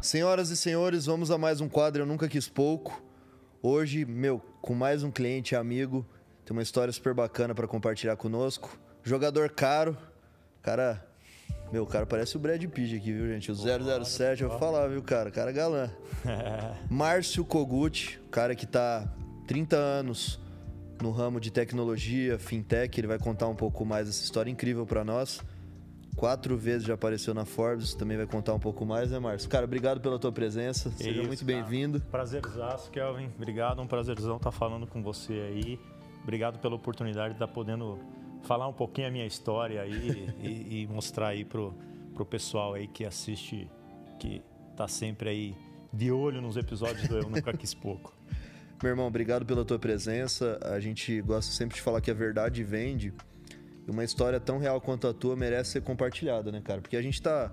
[0.00, 3.02] Senhoras e senhores, vamos a mais um quadro Eu Nunca Quis Pouco.
[3.60, 6.06] Hoje, meu, com mais um cliente amigo,
[6.44, 8.78] tem uma história super bacana para compartilhar conosco.
[9.02, 9.98] Jogador caro,
[10.62, 11.04] cara,
[11.72, 13.50] meu, o cara parece o Brad Pitt aqui, viu, gente?
[13.50, 15.32] O 007, eu vou falar, viu, cara?
[15.32, 15.90] Cara galã.
[16.88, 19.12] Márcio Kogut, cara que tá
[19.48, 20.38] 30 anos
[21.02, 25.04] no ramo de tecnologia, fintech, ele vai contar um pouco mais essa história incrível para
[25.04, 25.40] nós.
[26.18, 29.48] Quatro vezes já apareceu na Forbes, também vai contar um pouco mais, né, Márcio?
[29.48, 32.00] Cara, obrigado pela tua presença, seja Isso, muito bem-vindo.
[32.10, 33.30] Prazerzaço, Kelvin.
[33.36, 35.78] Obrigado, um prazerzão estar falando com você aí.
[36.24, 38.00] Obrigado pela oportunidade de estar podendo
[38.42, 41.72] falar um pouquinho a minha história aí e, e, mostrar aí pro,
[42.12, 43.70] pro pessoal aí que assiste,
[44.18, 44.42] que
[44.76, 45.56] tá sempre aí
[45.92, 48.12] de olho nos episódios do Eu Nunca Quis Pouco.
[48.82, 50.58] Meu irmão, obrigado pela tua presença.
[50.64, 53.14] A gente gosta sempre de falar que a verdade vende.
[53.88, 56.80] Uma história tão real quanto a tua merece ser compartilhada, né, cara?
[56.80, 57.52] Porque a gente tá.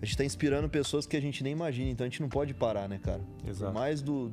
[0.00, 2.54] A gente tá inspirando pessoas que a gente nem imagina, então a gente não pode
[2.54, 3.20] parar, né, cara?
[3.46, 3.74] Exato.
[3.74, 4.30] Mais do.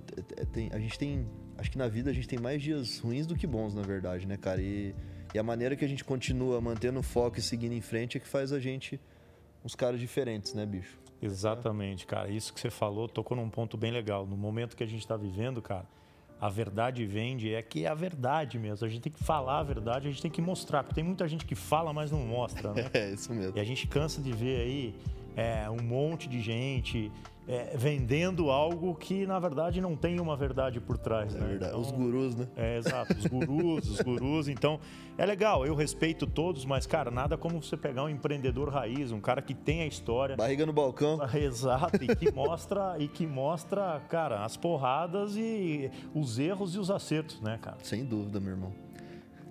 [0.51, 1.27] Tem, a gente tem.
[1.57, 4.27] Acho que na vida a gente tem mais dias ruins do que bons, na verdade,
[4.27, 4.61] né, cara?
[4.61, 4.93] E,
[5.33, 8.19] e a maneira que a gente continua mantendo o foco e seguindo em frente é
[8.19, 8.99] que faz a gente
[9.63, 10.99] uns caras diferentes, né, bicho?
[11.21, 12.29] Exatamente, cara.
[12.29, 14.27] Isso que você falou tocou num ponto bem legal.
[14.27, 15.87] No momento que a gente está vivendo, cara,
[16.45, 18.85] a verdade vende é que é a verdade mesmo.
[18.85, 20.83] A gente tem que falar a verdade, a gente tem que mostrar.
[20.83, 22.89] Porque tem muita gente que fala, mas não mostra, né?
[22.93, 23.57] É, isso mesmo.
[23.57, 24.95] E a gente cansa de ver aí
[25.35, 27.11] é, um monte de gente
[27.47, 31.35] é, vendendo algo que, na verdade, não tem uma verdade por trás.
[31.35, 31.47] É né?
[31.47, 31.71] verdade.
[31.71, 32.47] Então, os gurus, né?
[32.55, 33.13] É, exato.
[33.13, 34.47] Os gurus, os gurus.
[34.47, 34.79] Então,
[35.17, 35.65] é legal.
[35.65, 39.53] Eu respeito todos, mas, cara, nada como você pegar um empreendedor raiz, um cara que
[39.53, 40.35] tem a história.
[40.35, 41.19] Barriga no balcão.
[41.35, 42.03] Exato.
[42.03, 47.39] E que mostra, e que mostra, cara, as porradas e os erros e os acertos,
[47.41, 47.77] né, cara?
[47.83, 48.73] Sem dúvida, meu irmão.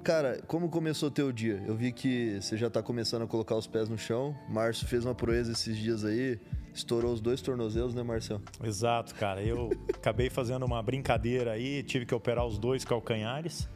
[0.04, 1.64] Cara, como começou o teu dia?
[1.66, 4.36] Eu vi que você já tá começando a colocar os pés no chão.
[4.50, 6.38] Márcio fez uma proeza esses dias aí.
[6.74, 8.42] Estourou os dois tornozelos, né, Marcelo?
[8.62, 9.42] Exato, cara.
[9.42, 13.66] Eu acabei fazendo uma brincadeira aí, tive que operar os dois calcanhares.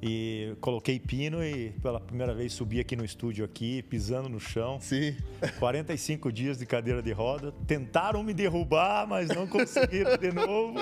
[0.00, 4.78] E coloquei pino e pela primeira vez subi aqui no estúdio aqui, pisando no chão.
[4.80, 5.16] Sim.
[5.58, 7.52] 45 dias de cadeira de roda.
[7.66, 10.78] Tentaram me derrubar, mas não conseguiram de novo.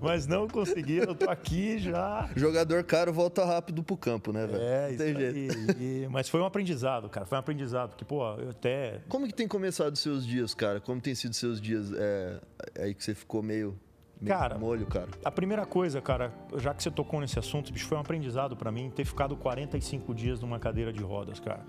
[0.00, 2.30] Mas não conseguiram, eu tô aqui já.
[2.36, 4.62] Jogador caro volta rápido pro campo, né, velho?
[4.62, 5.48] É, isso aí.
[5.78, 7.26] E, mas foi um aprendizado, cara.
[7.26, 9.00] Foi um aprendizado, porque, pô, eu até.
[9.08, 10.80] Como que tem começado os seus dias, cara?
[10.80, 12.40] Como tem sido seus dias é,
[12.78, 13.78] aí que você ficou meio
[14.26, 15.08] Cara, molho, cara.
[15.24, 18.70] A primeira coisa, cara, já que você tocou nesse assunto, bicho, foi um aprendizado para
[18.70, 21.64] mim ter ficado 45 dias numa cadeira de rodas, cara.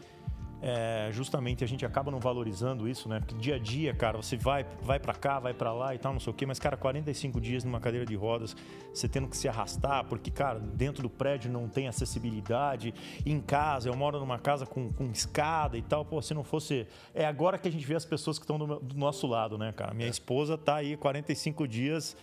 [0.63, 3.19] É, justamente a gente acaba não valorizando isso, né?
[3.19, 6.13] Porque dia a dia, cara, você vai, vai para cá, vai para lá e tal,
[6.13, 8.55] não sei o quê, mas, cara, 45 dias numa cadeira de rodas,
[8.94, 12.94] você tendo que se arrastar, porque, cara, dentro do prédio não tem acessibilidade,
[13.25, 16.85] em casa, eu moro numa casa com, com escada e tal, pô, se não fosse.
[17.16, 19.71] É agora que a gente vê as pessoas que estão do, do, nosso lado, né,
[19.71, 19.95] cara?
[19.95, 20.11] Minha é.
[20.11, 22.16] esposa tá aí 45 dias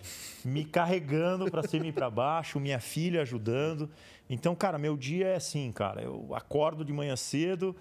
[0.44, 3.91] me carregando para cima e para baixo, minha filha ajudando.
[4.31, 7.75] Então, cara, meu dia é assim, cara, eu acordo de manhã cedo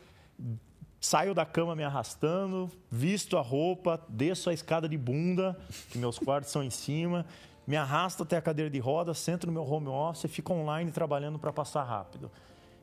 [1.00, 5.58] saio da cama me arrastando, visto a roupa, desço a escada de bunda,
[5.90, 7.26] que meus quartos são em cima,
[7.66, 10.92] me arrasto até a cadeira de rodas, sento no meu home office e fico online
[10.92, 12.32] trabalhando para passar rápido.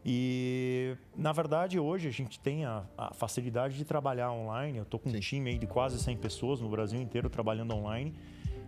[0.06, 4.76] E, na verdade, hoje a gente tem a, a facilidade de trabalhar online.
[4.76, 5.16] Eu estou com Sim.
[5.16, 8.14] um time aí de quase 100 pessoas no Brasil inteiro trabalhando online.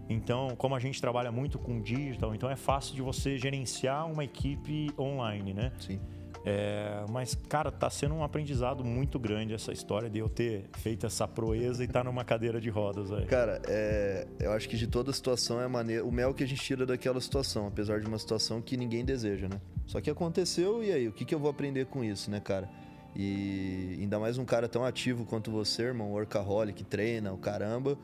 [0.09, 4.25] Então, como a gente trabalha muito com digital, então é fácil de você gerenciar uma
[4.25, 5.73] equipe online, né?
[5.79, 6.01] Sim.
[6.49, 11.05] É, mas, cara, tá sendo um aprendizado muito grande essa história de eu ter feito
[11.05, 13.11] essa proeza e estar tá numa cadeira de rodas.
[13.11, 13.27] Aí.
[13.27, 16.05] Cara, é, eu acho que de toda situação é a maneira.
[16.05, 19.49] O mel que a gente tira daquela situação, apesar de uma situação que ninguém deseja,
[19.49, 19.61] né?
[19.87, 21.09] Só que aconteceu e aí?
[21.09, 22.71] O que, que eu vou aprender com isso, né, cara?
[23.17, 27.99] E ainda mais um cara tão ativo quanto você, irmão, workaholic, treina, o caramba.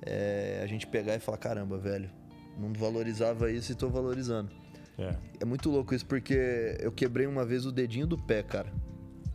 [0.00, 2.08] É, a gente pegar e falar: caramba, velho,
[2.56, 4.59] não valorizava isso e tô valorizando.
[5.00, 5.16] É.
[5.40, 8.72] é muito louco isso, porque eu quebrei uma vez o dedinho do pé, cara.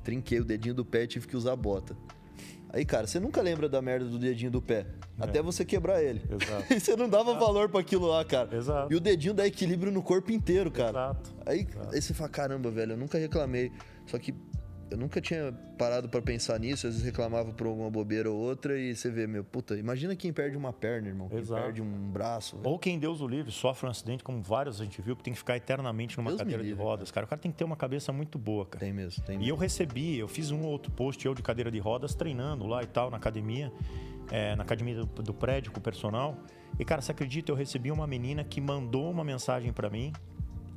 [0.04, 1.96] Trinquei o dedinho do pé e tive que usar bota.
[2.76, 4.86] Aí, cara, você nunca lembra da merda do dedinho do pé.
[5.20, 5.24] É.
[5.24, 6.22] Até você quebrar ele.
[6.30, 6.66] Exato.
[6.74, 7.46] e você não dava Exato.
[7.46, 8.56] valor para aquilo lá, cara.
[8.56, 8.94] Exato.
[8.94, 10.90] E o dedinho dá equilíbrio no corpo inteiro, cara.
[10.90, 11.34] Exato.
[11.46, 11.96] Aí, Exato.
[11.96, 13.72] aí você fala, caramba, velho, eu nunca reclamei.
[14.06, 14.36] Só que
[14.90, 18.78] eu nunca tinha parado para pensar nisso, às vezes reclamava por alguma bobeira ou outra
[18.78, 21.62] e você vê, meu, puta, imagina quem perde uma perna, irmão, quem Exato.
[21.62, 22.60] perde um braço.
[22.64, 25.34] Ou quem Deus o livre sofre um acidente, como vários a gente viu, que tem
[25.34, 27.26] que ficar eternamente numa Deus cadeira livre, de rodas, cara.
[27.26, 28.86] O cara tem que ter uma cabeça muito boa, cara.
[28.86, 29.48] Tem mesmo, tem mesmo.
[29.48, 32.68] E eu recebi, eu fiz um ou outro post eu de cadeira de rodas treinando
[32.68, 33.72] lá e tal na academia,
[34.32, 36.38] é, na academia do, do prédio com o personal.
[36.78, 40.14] E cara, você acredita, eu recebi uma menina que mandou uma mensagem para mim,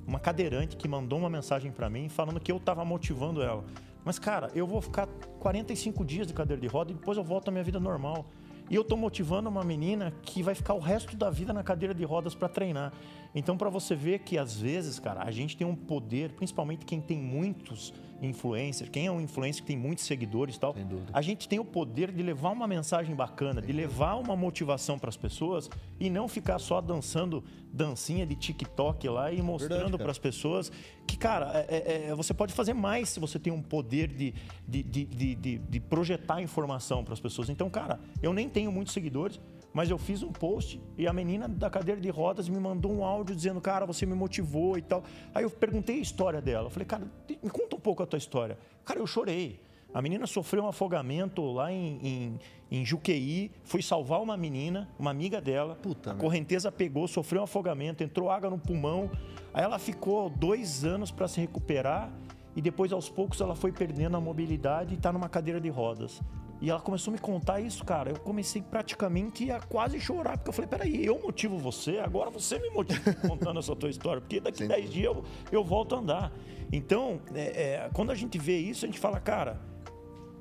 [0.06, 3.64] uma cadeirante que mandou uma mensagem para mim falando que eu tava motivando ela.
[4.04, 5.06] Mas, cara, eu vou ficar
[5.38, 8.26] 45 dias de cadeira de roda e depois eu volto à minha vida normal.
[8.70, 11.94] E eu estou motivando uma menina que vai ficar o resto da vida na cadeira
[11.94, 12.92] de rodas para treinar.
[13.34, 17.00] Então, para você ver que às vezes, cara, a gente tem um poder, principalmente quem
[17.00, 20.74] tem muitos influencers, quem é um influencer que tem muitos seguidores e tal,
[21.12, 25.08] a gente tem o poder de levar uma mensagem bacana, de levar uma motivação para
[25.08, 30.18] as pessoas e não ficar só dançando dancinha de TikTok lá e mostrando para as
[30.18, 30.70] pessoas
[31.06, 34.34] que, cara, é, é, é, você pode fazer mais se você tem um poder de,
[34.66, 35.04] de, de,
[35.34, 37.48] de, de projetar informação para as pessoas.
[37.48, 39.40] Então, cara, eu nem tenho muitos seguidores,
[39.78, 43.04] mas eu fiz um post e a menina da cadeira de rodas me mandou um
[43.04, 45.04] áudio dizendo, cara, você me motivou e tal.
[45.32, 46.66] Aí eu perguntei a história dela.
[46.66, 48.58] Eu falei, cara, me conta um pouco a tua história.
[48.84, 49.60] Cara, eu chorei.
[49.94, 52.38] A menina sofreu um afogamento lá em, em,
[52.72, 55.76] em Juqueí, foi salvar uma menina, uma amiga dela.
[55.76, 59.08] Puta, a correnteza pegou, sofreu um afogamento, entrou água no pulmão.
[59.54, 62.12] Aí ela ficou dois anos para se recuperar
[62.56, 66.20] e depois, aos poucos, ela foi perdendo a mobilidade e está numa cadeira de rodas.
[66.60, 68.10] E ela começou a me contar isso, cara.
[68.10, 72.58] Eu comecei praticamente a quase chorar, porque eu falei: peraí, eu motivo você, agora você
[72.58, 75.98] me motiva contando essa tua história, porque daqui a 10 dias eu, eu volto a
[75.98, 76.32] andar.
[76.72, 79.67] Então, é, é, quando a gente vê isso, a gente fala, cara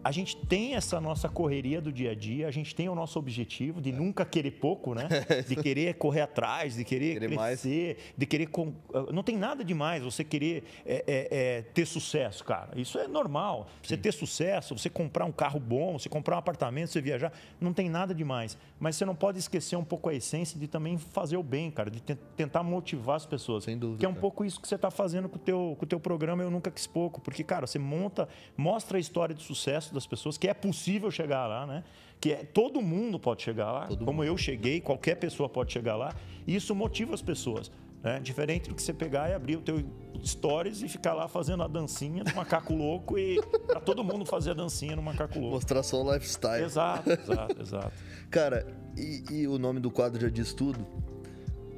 [0.07, 3.19] a gente tem essa nossa correria do dia a dia, a gente tem o nosso
[3.19, 5.09] objetivo de nunca querer pouco, né?
[5.45, 8.13] De querer correr atrás, de querer, querer crescer, mais.
[8.17, 8.49] de querer.
[8.93, 12.79] Ah, não tem nada demais você querer é, é, é, ter sucesso, cara.
[12.79, 13.67] Isso é normal.
[13.81, 13.89] Sim.
[13.89, 17.73] Você ter sucesso, você comprar um carro bom, você comprar um apartamento, você viajar, não
[17.73, 18.57] tem nada demais.
[18.79, 21.89] Mas você não pode esquecer um pouco a essência de também fazer o bem, cara,
[21.89, 23.65] de tentar motivar as pessoas.
[23.65, 23.99] Sem dúvida.
[23.99, 24.21] Que é um cara.
[24.21, 26.71] pouco isso que você está fazendo com o teu, com o teu programa Eu Nunca
[26.71, 27.19] Quis Pouco.
[27.19, 31.47] Porque, cara, você monta, mostra a história de sucesso das pessoas, que é possível chegar
[31.47, 31.83] lá, né?
[32.19, 34.27] Que é, todo mundo pode chegar lá, todo como mundo.
[34.27, 36.15] eu cheguei, qualquer pessoa pode chegar lá,
[36.45, 37.71] e isso motiva as pessoas.
[38.03, 38.19] Né?
[38.19, 39.83] Diferente do que você pegar e abrir o teu
[40.23, 44.51] stories e ficar lá fazendo a dancinha do macaco louco e para todo mundo fazer
[44.51, 45.55] a dancinha no macaco louco.
[45.55, 46.63] Mostrar só o lifestyle.
[46.63, 47.91] Exato, exato, exato.
[48.29, 50.85] Cara, e, e o nome do quadro já diz tudo.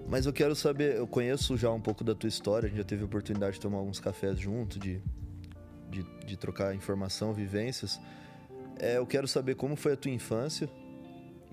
[0.07, 2.83] Mas eu quero saber, eu conheço já um pouco da tua história, a gente já
[2.83, 4.99] teve a oportunidade de tomar alguns cafés junto, de,
[5.89, 7.99] de, de trocar informação, vivências.
[8.79, 10.69] É, eu quero saber como foi a tua infância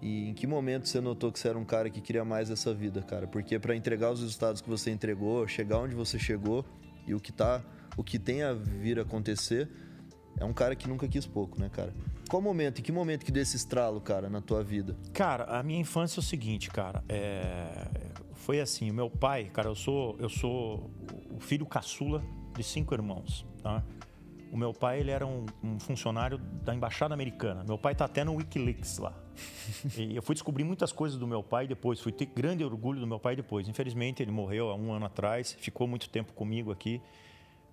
[0.01, 2.73] e em que momento você notou que você era um cara que queria mais essa
[2.75, 3.27] vida, cara?
[3.27, 6.65] Porque para entregar os resultados que você entregou, chegar onde você chegou
[7.07, 7.63] e o que tá,
[7.97, 9.69] o que tem a vir acontecer,
[10.39, 11.95] é um cara que nunca quis pouco, né, cara?
[12.29, 14.97] Qual momento, em que momento que deu esse estralo, cara, na tua vida?
[15.13, 17.89] Cara, a minha infância é o seguinte, cara, é...
[18.35, 20.91] foi assim, o meu pai, cara, eu sou, eu sou
[21.31, 22.23] o filho caçula
[22.55, 23.83] de cinco irmãos, tá?
[24.53, 27.65] O meu pai ele era um, um funcionário da embaixada americana.
[27.65, 29.13] Meu pai está até no WikiLeaks lá.
[29.97, 32.01] e eu fui descobrir muitas coisas do meu pai depois.
[32.01, 33.69] Fui ter grande orgulho do meu pai depois.
[33.69, 35.57] Infelizmente ele morreu há um ano atrás.
[35.59, 37.01] Ficou muito tempo comigo aqui.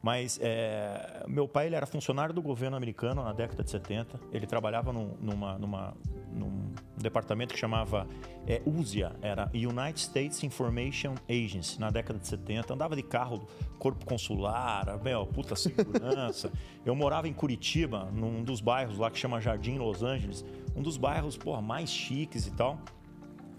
[0.04, 4.20] Mas é, meu pai ele era funcionário do governo americano na década de 70.
[4.34, 5.94] Ele trabalhava num, numa, numa,
[6.30, 8.06] num departamento que chamava
[8.46, 12.74] é, USIA, era United States Information Agency, na década de 70.
[12.74, 13.48] Andava de carro,
[13.80, 16.52] corpo consular, meu, puta segurança.
[16.86, 20.44] Eu morava em Curitiba, num dos bairros lá que chama Jardim Los Angeles,
[20.76, 22.78] um dos bairros porra, mais chiques e tal.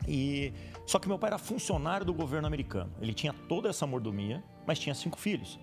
[0.07, 0.53] E
[0.85, 2.93] só que meu pai era funcionário do governo americano.
[3.01, 5.59] Ele tinha toda essa mordomia, mas tinha cinco filhos.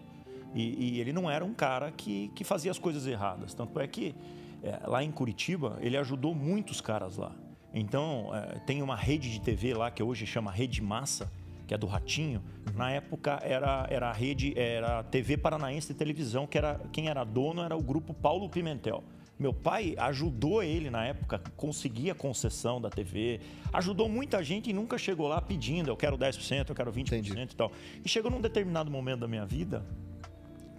[0.54, 3.54] E, e, ele não era um cara que, que fazia as coisas erradas.
[3.54, 4.16] Tanto é que
[4.64, 7.32] é, lá em Curitiba ele ajudou muitos caras lá.
[7.74, 11.32] Então é, tem uma rede de TV lá que hoje chama Rede Massa,
[11.66, 12.44] que é do Ratinho.
[12.68, 12.78] Uhum.
[12.78, 17.08] Na época era, era a rede, era a TV Paranaense de televisão, que era quem
[17.08, 19.04] era dono era o grupo Paulo Pimentel.
[19.42, 23.40] Meu pai ajudou ele na época, conseguia concessão da TV,
[23.74, 27.34] ajudou muita gente e nunca chegou lá pedindo, eu quero 10%, eu quero 20% Entendi.
[27.42, 27.72] e tal.
[28.06, 29.84] E chegou num determinado momento da minha vida,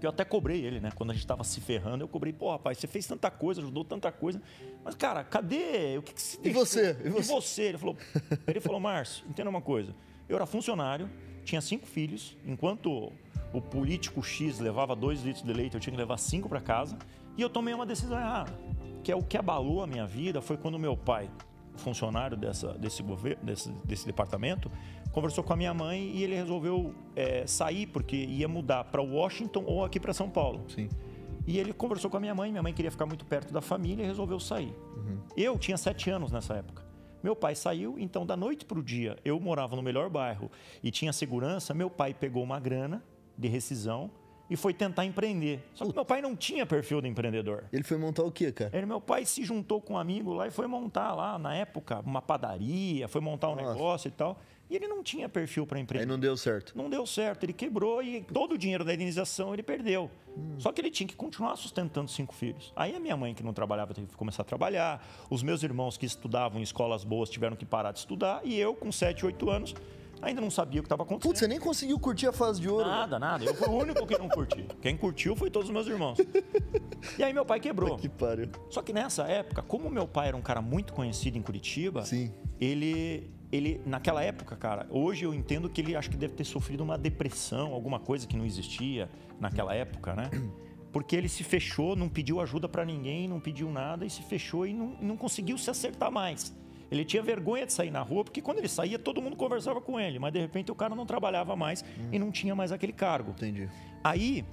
[0.03, 0.91] que eu até cobrei ele, né?
[0.97, 3.85] Quando a gente tava se ferrando, eu cobrei, pô, rapaz, você fez tanta coisa, ajudou
[3.85, 4.43] tanta coisa.
[4.85, 5.97] Mas, cara, cadê?
[5.97, 6.97] O que, que se E você?
[7.05, 7.33] E você?
[7.33, 7.63] E você?
[7.63, 7.97] Ele falou,
[8.49, 9.95] ele falou, Márcio, entenda uma coisa.
[10.29, 11.09] Eu era funcionário,
[11.45, 13.13] tinha cinco filhos, enquanto
[13.53, 16.99] o político X levava dois litros de leite, eu tinha que levar cinco para casa,
[17.37, 18.53] e eu tomei uma decisão errada.
[19.05, 21.31] Que é o que abalou a minha vida foi quando meu pai,
[21.77, 24.69] funcionário dessa, desse governo, desse, desse departamento,
[25.13, 29.63] conversou com a minha mãe e ele resolveu é, sair porque ia mudar para Washington
[29.67, 30.65] ou aqui para São Paulo.
[30.69, 30.89] Sim.
[31.47, 34.03] E ele conversou com a minha mãe, minha mãe queria ficar muito perto da família
[34.05, 34.75] e resolveu sair.
[34.97, 35.19] Uhum.
[35.37, 36.83] Eu tinha sete anos nessa época.
[37.23, 40.51] Meu pai saiu, então da noite para o dia, eu morava no melhor bairro
[40.83, 41.73] e tinha segurança.
[41.73, 43.03] Meu pai pegou uma grana
[43.37, 44.11] de rescisão
[44.51, 45.65] e foi tentar empreender.
[45.73, 47.65] Só que meu pai não tinha perfil de empreendedor.
[47.73, 48.77] Ele foi montar o quê, cara?
[48.77, 52.01] Ele, meu pai se juntou com um amigo lá e foi montar lá, na época,
[52.01, 53.73] uma padaria, foi montar um Nossa.
[53.73, 54.39] negócio e tal.
[54.73, 56.05] E ele não tinha perfil para empreender.
[56.05, 56.73] Aí não deu certo.
[56.75, 60.11] Não deu certo, ele quebrou e todo o dinheiro da indenização ele perdeu.
[60.35, 60.55] Hum.
[60.59, 62.73] Só que ele tinha que continuar sustentando cinco filhos.
[62.75, 65.07] Aí a minha mãe, que não trabalhava, teve que começar a trabalhar.
[65.29, 68.41] Os meus irmãos que estudavam em escolas boas tiveram que parar de estudar.
[68.45, 69.75] E eu, com 7, 8 anos,
[70.23, 71.29] ainda não sabia o que estava acontecendo.
[71.29, 72.89] Putz, você nem conseguiu curtir a fase de ouro.
[72.89, 73.45] Nada, nada.
[73.45, 74.67] Eu fui o único que não curti.
[74.81, 76.17] Quem curtiu foi todos os meus irmãos.
[77.19, 77.97] E aí meu pai quebrou.
[77.97, 78.49] Que pariu.
[78.71, 82.33] Só que nessa época, como meu pai era um cara muito conhecido em Curitiba, Sim.
[82.61, 86.83] ele ele naquela época, cara, hoje eu entendo que ele acho que deve ter sofrido
[86.83, 90.31] uma depressão, alguma coisa que não existia naquela época, né?
[90.91, 94.67] Porque ele se fechou, não pediu ajuda para ninguém, não pediu nada e se fechou
[94.67, 96.55] e não, não conseguiu se acertar mais.
[96.91, 99.99] Ele tinha vergonha de sair na rua, porque quando ele saía, todo mundo conversava com
[99.99, 102.09] ele, mas de repente o cara não trabalhava mais hum.
[102.13, 103.31] e não tinha mais aquele cargo.
[103.31, 103.67] Entendi.
[104.05, 104.45] Aí,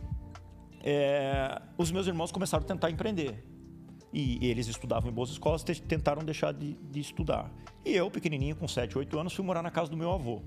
[0.82, 3.44] é, os meus irmãos começaram a tentar empreender.
[4.11, 7.51] E, eles estudavam em boas escolas, tentaram deixar de, de, estudar.
[7.85, 10.41] E eu, pequenininho, com 7, 8 anos, fui morar na casa do meu avô.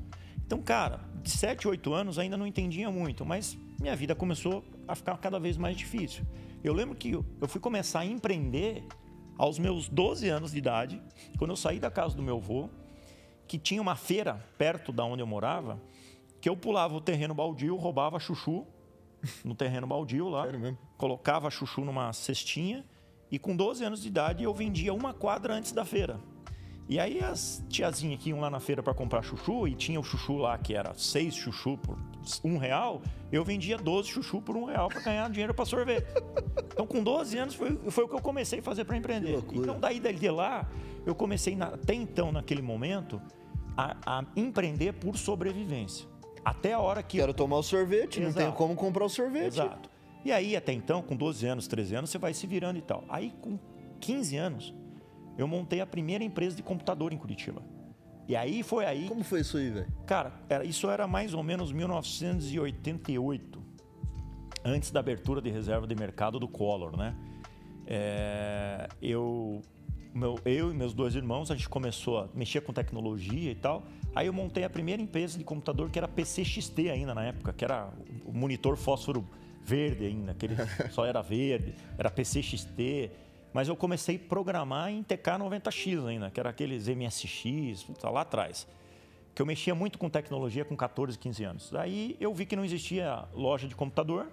[0.44, 4.94] Então, cara, de 7, 8 anos ainda não entendia muito, mas minha vida começou a
[4.94, 6.24] ficar cada vez mais difícil.
[6.62, 8.84] Eu lembro que eu fui começar a empreender
[9.38, 11.02] aos meus 12 anos de idade,
[11.38, 12.68] quando eu saí da casa do meu avô,
[13.46, 15.80] que tinha uma feira perto da onde eu morava,
[16.40, 18.66] que eu pulava o terreno baldio, roubava chuchu
[19.44, 20.46] no terreno baldio lá,
[20.96, 22.84] colocava chuchu numa cestinha
[23.32, 26.20] e com 12 anos de idade eu vendia uma quadra antes da feira.
[26.86, 30.04] E aí as tiazinhas que iam lá na feira para comprar chuchu, e tinha o
[30.04, 31.96] chuchu lá que era seis chuchu por
[32.44, 33.00] um real,
[33.32, 36.06] eu vendia 12 chuchu por um real para ganhar dinheiro para sorvete.
[36.70, 39.42] Então com 12 anos foi, foi o que eu comecei a fazer para empreender.
[39.52, 40.68] Então daí de lá,
[41.06, 43.22] eu comecei na, até então, naquele momento,
[43.74, 46.06] a, a, empreender por sobrevivência.
[46.44, 47.18] Até a hora que...
[47.18, 48.26] Quero tomar o sorvete, Exato.
[48.26, 49.46] não tenho como comprar o sorvete.
[49.46, 49.91] Exato.
[50.24, 53.04] E aí, até então, com 12 anos, 13 anos, você vai se virando e tal.
[53.08, 53.58] Aí, com
[54.00, 54.74] 15 anos,
[55.36, 57.62] eu montei a primeira empresa de computador em Curitiba.
[58.28, 59.08] E aí foi aí.
[59.08, 59.86] Como foi isso aí, velho?
[60.06, 63.62] Cara, era, isso era mais ou menos 1988,
[64.64, 67.16] antes da abertura de reserva de mercado do Collor, né?
[67.84, 69.60] É, eu,
[70.14, 73.82] meu, eu e meus dois irmãos, a gente começou a mexer com tecnologia e tal.
[74.14, 77.64] Aí eu montei a primeira empresa de computador que era PCXT ainda na época, que
[77.64, 77.92] era
[78.24, 79.26] o monitor fósforo
[79.64, 80.56] verde ainda, aquele
[80.90, 83.10] só era verde, era PCXT.
[83.52, 88.66] Mas eu comecei a programar em TK90X ainda, que era aqueles MSX, tá lá atrás.
[89.34, 91.74] Que eu mexia muito com tecnologia com 14, 15 anos.
[91.74, 94.28] Aí eu vi que não existia loja de computador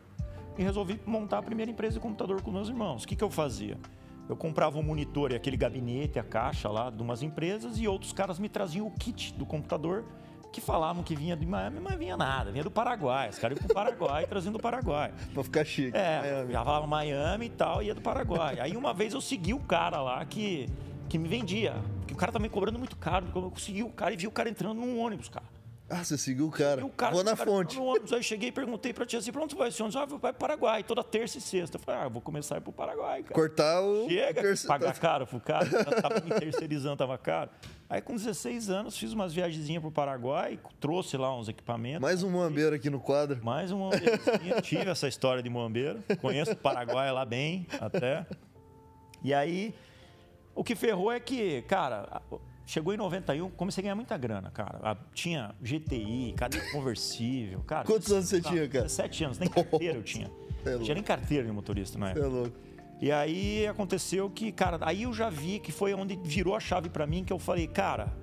[0.58, 3.04] e resolvi montar a primeira empresa de computador com meus irmãos.
[3.04, 3.78] O que, que eu fazia?
[4.28, 8.14] Eu comprava um monitor e aquele gabinete, a caixa lá de umas empresas e outros
[8.14, 10.06] caras me traziam o kit do computador
[10.52, 13.30] que falavam que vinha de Miami, mas vinha nada, vinha do Paraguai.
[13.30, 15.14] Os caras iam pro Paraguai trazendo do Paraguai.
[15.34, 15.96] pra ficar chique.
[15.96, 16.54] É, Miami.
[16.54, 18.60] já falava Miami e tal, ia do Paraguai.
[18.60, 20.68] Aí uma vez eu segui o cara lá que,
[21.08, 21.76] que me vendia.
[22.00, 23.28] Porque o cara tava me cobrando muito caro.
[23.36, 25.46] Eu consegui o cara e vi o cara entrando num ônibus, cara.
[25.90, 26.86] Ah, você seguiu o cara.
[26.86, 27.76] o cara vou na fonte.
[27.76, 28.14] No ônibus.
[28.14, 29.96] Aí cheguei e perguntei pra tia assim, pra onde vai esse ônibus?
[30.00, 31.78] Ah, vou para Paraguai, toda terça e sexta.
[31.78, 33.34] Eu falei, ah, vou começar a ir pro Paraguai, cara.
[33.34, 34.08] Cortar o...
[34.08, 35.68] Chega, pagar caro pro cara.
[36.02, 37.50] tava me terceirizando, tava caro.
[37.90, 42.02] Aí com 16 anos fiz umas viagenzinhas pro Paraguai, trouxe lá uns equipamentos.
[42.02, 43.44] Mais um moambeiro aqui no quadro.
[43.44, 44.20] Mais um moambeiro.
[44.62, 46.04] Tive essa história de moambeiro.
[46.22, 48.28] Conheço o Paraguai lá bem, até.
[49.24, 49.74] E aí,
[50.54, 52.22] o que ferrou é que, cara,
[52.70, 54.96] Chegou em 91, comecei a ganhar muita grana, cara.
[55.12, 57.84] Tinha GTI, cadeia conversível, cara.
[57.84, 58.84] Quantos anos você tinha, cara?
[58.84, 60.30] 17 anos, nem carteira eu tinha.
[60.64, 62.24] É não tinha nem carteira de motorista na época.
[62.24, 62.69] É louco.
[63.02, 66.90] E aí aconteceu que, cara, aí eu já vi que foi onde virou a chave
[66.90, 68.14] para mim, que eu falei, cara,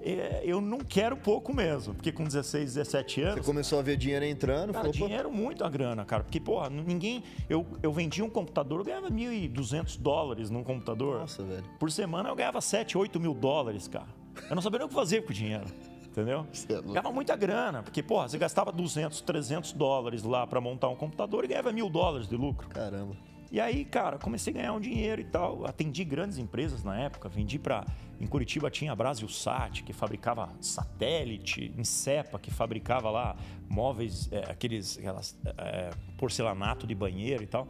[0.00, 3.34] é, eu não quero pouco mesmo, porque com 16, 17 anos.
[3.36, 4.72] Você começou a ver dinheiro entrando?
[4.72, 6.24] Cara, falou, dinheiro muito a grana, cara.
[6.24, 7.22] Porque, porra, ninguém.
[7.48, 11.20] Eu, eu vendia um computador, eu ganhava 1.200 dólares num computador.
[11.20, 11.64] Nossa, velho.
[11.78, 14.08] Por semana eu ganhava 7, 8 mil dólares, cara.
[14.50, 15.66] Eu não sabia nem o que fazer com o dinheiro.
[16.04, 16.46] Entendeu?
[16.68, 20.96] É ganhava muita grana, porque, porra, você gastava 200, 300 dólares lá para montar um
[20.96, 22.68] computador e ganhava mil dólares de lucro.
[22.68, 23.16] Caramba.
[23.52, 25.66] E aí, cara, comecei a ganhar um dinheiro e tal.
[25.66, 27.28] Atendi grandes empresas na época.
[27.28, 27.84] Vendi para.
[28.18, 33.36] Em Curitiba tinha a Brasilsat, que fabricava satélite, Incepa, que fabricava lá
[33.68, 37.68] móveis, é, aqueles aquelas, é, porcelanato de banheiro e tal.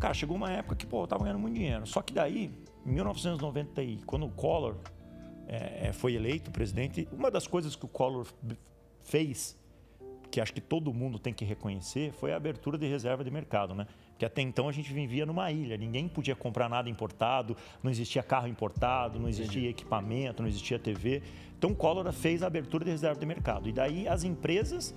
[0.00, 1.86] Cara, chegou uma época que, pô, eu tava ganhando muito dinheiro.
[1.86, 2.50] Só que daí,
[2.84, 4.78] em 1990, quando o Collor
[5.46, 8.26] é, é, foi eleito presidente, uma das coisas que o Collor
[9.00, 9.56] fez,
[10.28, 13.76] que acho que todo mundo tem que reconhecer, foi a abertura de reserva de mercado,
[13.76, 13.86] né?
[14.18, 18.22] Que até então a gente vivia numa ilha, ninguém podia comprar nada importado, não existia
[18.22, 21.22] carro importado, não existia equipamento, não existia TV.
[21.58, 23.68] Então o Collor fez a abertura de reserva de mercado.
[23.68, 24.94] E daí as empresas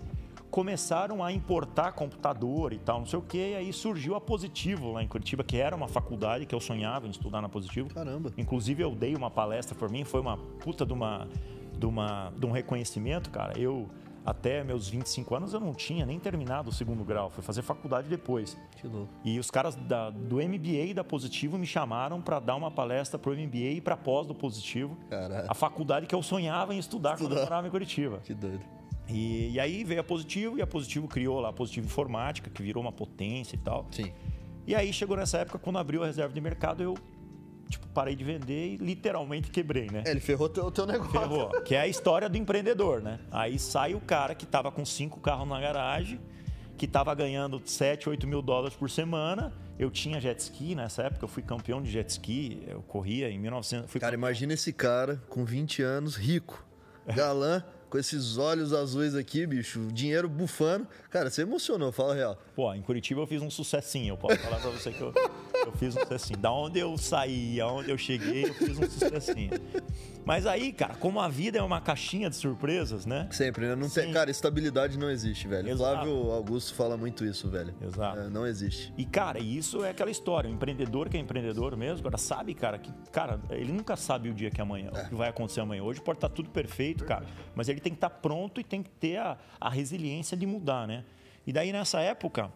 [0.49, 4.93] começaram a importar computador e tal, não sei o quê, e aí surgiu a Positivo
[4.93, 7.93] lá em Curitiba, que era uma faculdade que eu sonhava em estudar na Positivo.
[7.93, 8.31] Caramba.
[8.37, 11.27] Inclusive eu dei uma palestra por mim, foi uma puta de uma
[11.77, 13.87] de, uma, de um reconhecimento, cara, eu
[14.27, 18.09] até meus 25 anos eu não tinha nem terminado o segundo grau, fui fazer faculdade
[18.09, 18.57] depois.
[18.75, 19.07] Que louco.
[19.23, 23.31] E os caras da, do MBA da Positivo me chamaram para dar uma palestra pro
[23.31, 24.97] MBA e para pós do Positivo.
[25.09, 25.49] Caralho.
[25.49, 27.29] A faculdade que eu sonhava em estudar, estudar.
[27.29, 28.19] quando eu morava em Curitiba.
[28.19, 28.59] Que doido.
[29.07, 32.61] E, e, aí veio a Positivo e a Positivo criou lá a Positivo Informática, que
[32.61, 33.87] virou uma potência e tal.
[33.91, 34.11] Sim.
[34.65, 36.95] E aí chegou nessa época, quando abriu a reserva de mercado, eu
[37.69, 40.03] tipo, parei de vender e literalmente quebrei, né?
[40.05, 41.11] É, ele ferrou o teu, teu negócio.
[41.11, 43.19] Ferrou, que é a história do empreendedor, né?
[43.31, 46.19] Aí sai o cara que tava com cinco carros na garagem,
[46.77, 49.53] que tava ganhando 7, 8 mil dólares por semana.
[49.79, 53.39] Eu tinha jet ski nessa época, eu fui campeão de jet ski, eu corria em
[53.39, 53.93] 1900.
[53.99, 56.65] Cara, imagina esse cara com 20 anos, rico,
[57.15, 60.87] galã com esses olhos azuis aqui, bicho, dinheiro bufando.
[61.09, 62.37] Cara, você emocionou, fala real.
[62.55, 65.13] Pô, em Curitiba eu fiz um sucessinho, eu posso falar pra você que eu,
[65.67, 66.39] eu fiz um sucessinho.
[66.39, 69.51] Da onde eu saí, aonde eu cheguei, eu fiz um sucessinho.
[70.25, 73.27] Mas aí, cara, como a vida é uma caixinha de surpresas, né?
[73.31, 73.75] Sempre, né?
[73.75, 75.69] Não tem, cara, estabilidade não existe, velho.
[75.69, 75.93] Exato.
[75.93, 77.73] Flávio Augusto fala muito isso, velho.
[77.81, 78.19] Exato.
[78.19, 78.93] É, não existe.
[78.97, 80.49] E, cara, isso é aquela história.
[80.49, 84.33] O empreendedor que é empreendedor mesmo, agora sabe, cara, que, cara, ele nunca sabe o
[84.33, 85.03] dia que é amanhã, é.
[85.03, 85.83] o que vai acontecer amanhã.
[85.83, 87.25] Hoje pode estar tudo perfeito, cara.
[87.55, 90.87] Mas ele tem que estar pronto e tem que ter a, a resiliência de mudar,
[90.87, 91.03] né?
[91.45, 92.51] E daí, nessa época,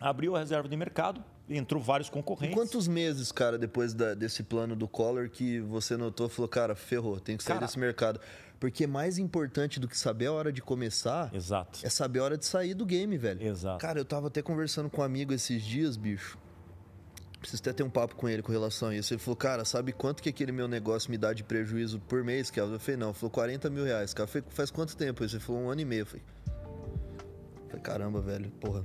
[0.00, 2.52] abriu a reserva de mercado, entrou vários concorrentes.
[2.52, 6.74] E quantos meses, cara, depois da, desse plano do Collor que você notou, falou, cara,
[6.74, 8.20] ferrou, tem que sair cara, desse mercado?
[8.58, 11.80] Porque mais importante do que saber a hora de começar Exato.
[11.82, 13.42] é saber a hora de sair do game, velho.
[13.42, 13.78] Exato.
[13.78, 16.38] Cara, eu tava até conversando com um amigo esses dias, bicho.
[17.40, 19.12] Preciso até ter um papo com ele com relação a isso.
[19.12, 22.52] Ele falou, cara, sabe quanto que aquele meu negócio me dá de prejuízo por mês,
[22.52, 22.74] Kelvin?
[22.74, 23.08] Eu falei, não.
[23.08, 24.14] Ele falou, 40 mil reais.
[24.14, 25.24] Cara, falei, faz quanto tempo?
[25.24, 26.02] Ele falou, um ano e meio.
[26.02, 26.22] Eu falei
[27.82, 28.84] caramba, velho, porra.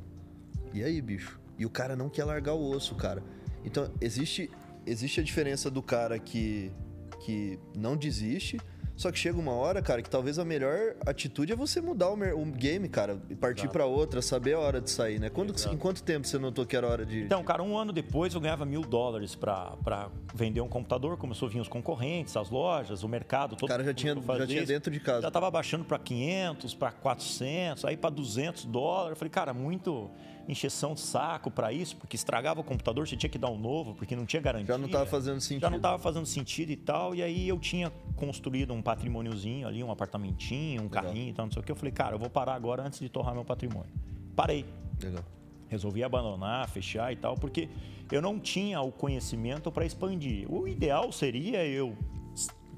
[0.73, 1.39] E aí, bicho?
[1.57, 3.23] E o cara não quer largar o osso, cara.
[3.63, 4.49] Então, existe,
[4.85, 6.71] existe a diferença do cara que,
[7.19, 8.57] que não desiste
[8.97, 12.45] só que chega uma hora, cara, que talvez a melhor atitude é você mudar o,
[12.45, 15.29] game, cara, e partir para outra, saber a hora de sair, né?
[15.29, 17.21] Quando, em quanto tempo você notou que era hora de.
[17.21, 21.51] Então, cara, um ano depois eu ganhava mil dólares para vender um computador, começou a
[21.51, 24.91] vir os concorrentes, as lojas, o mercado, todo O cara já tinha, já tinha dentro
[24.91, 25.21] de casa.
[25.21, 29.11] Já tava baixando para 500, para 400, aí para 200 dólares.
[29.11, 30.09] Eu falei, cara, muito
[30.47, 33.93] encheção de saco para isso, porque estragava o computador, você tinha que dar um novo,
[33.95, 34.73] porque não tinha garantia.
[34.73, 35.61] Já não estava fazendo sentido.
[35.61, 37.15] Já não estava fazendo sentido e tal.
[37.15, 41.03] E aí eu tinha construído um patrimôniozinho ali, um apartamentinho, um Legal.
[41.03, 41.71] carrinho e tal, não sei o que.
[41.71, 43.91] Eu falei, cara, eu vou parar agora antes de torrar meu patrimônio.
[44.35, 44.65] Parei.
[45.01, 45.23] Legal.
[45.67, 47.69] Resolvi abandonar, fechar e tal, porque
[48.11, 50.49] eu não tinha o conhecimento para expandir.
[50.49, 51.97] O ideal seria eu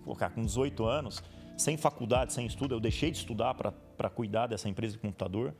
[0.03, 1.21] colocar com 18 anos,
[1.55, 5.53] sem faculdade, sem estudo, eu deixei de estudar para cuidar dessa empresa de computador.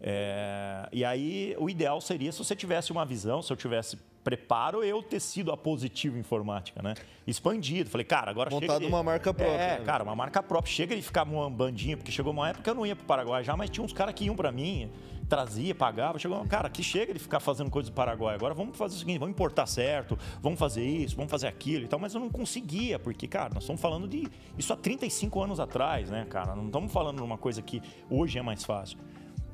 [0.00, 4.82] É, e aí, o ideal seria se você tivesse uma visão, se eu tivesse preparo,
[4.82, 6.94] eu ter sido a positivo informática, né?
[7.26, 7.90] Expandido.
[7.90, 8.80] Falei, cara, agora Montado chega.
[8.80, 8.86] de...
[8.86, 9.56] uma marca própria.
[9.56, 9.84] É, né?
[9.84, 10.72] cara, uma marca própria.
[10.72, 13.06] Chega de ficar uma bandinha, porque chegou uma época que eu não ia para o
[13.06, 14.90] Paraguai já, mas tinha uns caras que iam para mim,
[15.28, 16.18] trazia, pagava.
[16.18, 18.34] Chegou uma cara que chega de ficar fazendo coisas do Paraguai.
[18.34, 21.88] Agora vamos fazer o seguinte: vamos importar certo, vamos fazer isso, vamos fazer aquilo e
[21.88, 21.98] tal.
[21.98, 26.10] Mas eu não conseguia, porque, cara, nós estamos falando de isso há 35 anos atrás,
[26.10, 26.54] né, cara?
[26.54, 28.98] Não estamos falando de uma coisa que hoje é mais fácil.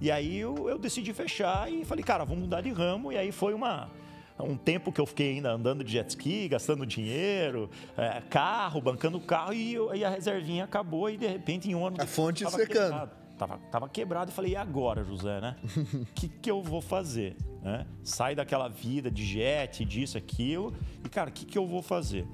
[0.00, 3.12] E aí eu, eu decidi fechar e falei, cara, vamos mudar de ramo.
[3.12, 3.90] E aí foi uma,
[4.38, 9.18] um tempo que eu fiquei ainda andando de jet ski, gastando dinheiro, é, carro, bancando
[9.20, 11.96] carro, e, eu, e, a reservinha acabou e de repente em um ano...
[12.00, 12.66] A fonte secando.
[12.66, 13.26] Quebrado.
[13.38, 15.56] Tava, tava quebrado e falei, e agora, José, né?
[15.92, 17.36] O que, que eu vou fazer?
[17.62, 17.86] Né?
[18.02, 22.26] Sai daquela vida de jet, disso, aquilo, e cara, o que, que eu vou fazer?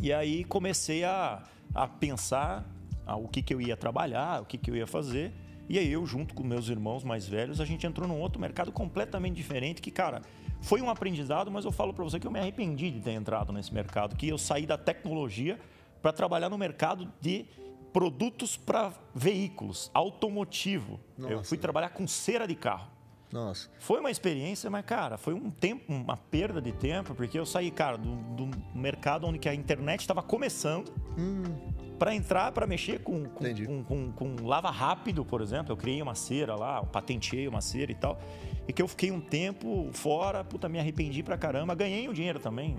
[0.00, 2.66] E aí comecei a, a pensar
[3.06, 5.32] o que, que eu ia trabalhar, o que, que eu ia fazer.
[5.70, 8.72] E aí eu, junto com meus irmãos mais velhos, a gente entrou num outro mercado
[8.72, 10.20] completamente diferente que, cara,
[10.60, 13.52] foi um aprendizado, mas eu falo para você que eu me arrependi de ter entrado
[13.52, 15.60] nesse mercado, que eu saí da tecnologia
[16.02, 17.46] para trabalhar no mercado de
[17.92, 20.98] produtos para veículos, automotivo.
[21.16, 21.34] Nossa.
[21.34, 22.90] Eu fui trabalhar com cera de carro.
[23.30, 23.70] Nossa.
[23.78, 27.70] Foi uma experiência, mas, cara, foi um tempo, uma perda de tempo, porque eu saí,
[27.70, 30.92] cara, do, do mercado onde a internet estava começando.
[31.16, 35.70] Hum para entrar, para mexer com com, com, com, com, lava rápido, por exemplo.
[35.70, 38.18] Eu criei uma cera lá, patenteei uma cera e tal.
[38.66, 41.74] E que eu fiquei um tempo fora, puta, me arrependi pra caramba.
[41.74, 42.74] Ganhei o dinheiro também.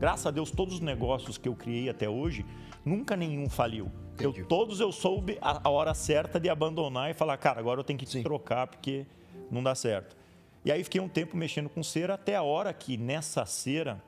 [0.00, 2.42] Graças a Deus, todos os negócios que eu criei até hoje,
[2.82, 3.92] nunca nenhum faliu.
[4.18, 7.84] Eu, todos eu soube a, a, hora certa de abandonar e falar, cara, agora eu
[7.84, 8.22] tenho que Sim.
[8.22, 9.04] trocar porque
[9.50, 10.16] não dá certo.
[10.64, 14.02] E aí fiquei um tempo mexendo com cera até a hora que nessa cera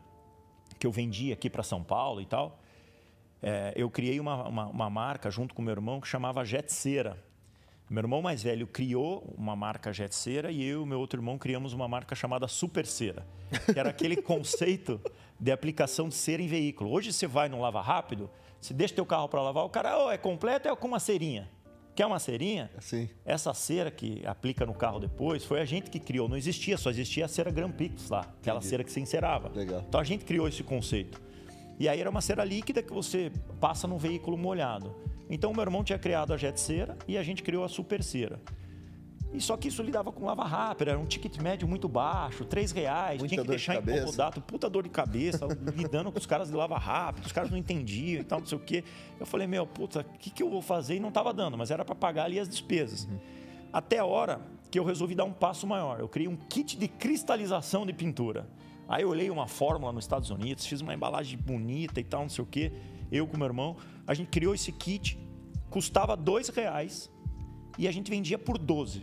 [0.79, 2.59] que eu vendi aqui para São Paulo e tal,
[3.43, 7.17] é, eu criei uma, uma, uma, marca junto com meu irmão que chamava Jetceira.
[7.89, 11.73] Meu irmão mais velho criou uma marca Jetceira e eu e meu outro irmão criamos
[11.73, 13.25] uma marca chamada Super Cera,
[13.73, 15.01] que era aquele conceito
[15.39, 16.91] de aplicação de cera em veículo.
[16.91, 18.29] Hoje você vai no lava rápido,
[18.61, 21.49] você deixa teu carro para lavar, o cara, oh, é completo, é com uma cerinha.
[21.95, 22.71] Quer uma cerinha?
[22.79, 23.09] Sim.
[23.25, 26.29] Essa cera que aplica no carro depois foi a gente que criou.
[26.29, 28.69] Não existia, só existia a cera Grand Pix lá, aquela Entendi.
[28.69, 29.51] cera que você encerava.
[29.55, 29.83] Legal.
[29.89, 31.26] Então a gente criou esse conceito.
[31.79, 34.95] E aí era uma cera líquida que você passa no veículo molhado.
[35.29, 38.41] Então meu irmão tinha criado a jet cera e a gente criou a super cera.
[39.33, 42.73] E só que isso lidava com lava rápida, era um ticket médio muito baixo, três
[42.73, 43.99] reais, Muita tinha que de deixar cabeça.
[43.99, 47.59] incomodado, puta dor de cabeça, lidando com os caras de lava rápido, os caras não
[47.59, 48.83] entendiam e tal, não sei o quê.
[49.21, 50.97] Eu falei, meu, puta, o que, que eu vou fazer?
[50.97, 53.05] E não tava dando, mas era para pagar ali as despesas.
[53.05, 53.19] Uhum.
[53.73, 56.01] Até a hora que eu resolvi dar um passo maior.
[56.01, 58.49] Eu criei um kit de cristalização de pintura.
[58.89, 62.29] Aí eu olhei uma fórmula nos Estados Unidos, fiz uma embalagem bonita e tal, não
[62.29, 62.73] sei o quê.
[63.11, 65.19] Eu com meu irmão, a gente criou esse kit,
[65.71, 67.11] custava dois reais
[67.79, 69.03] e a gente vendia por 12.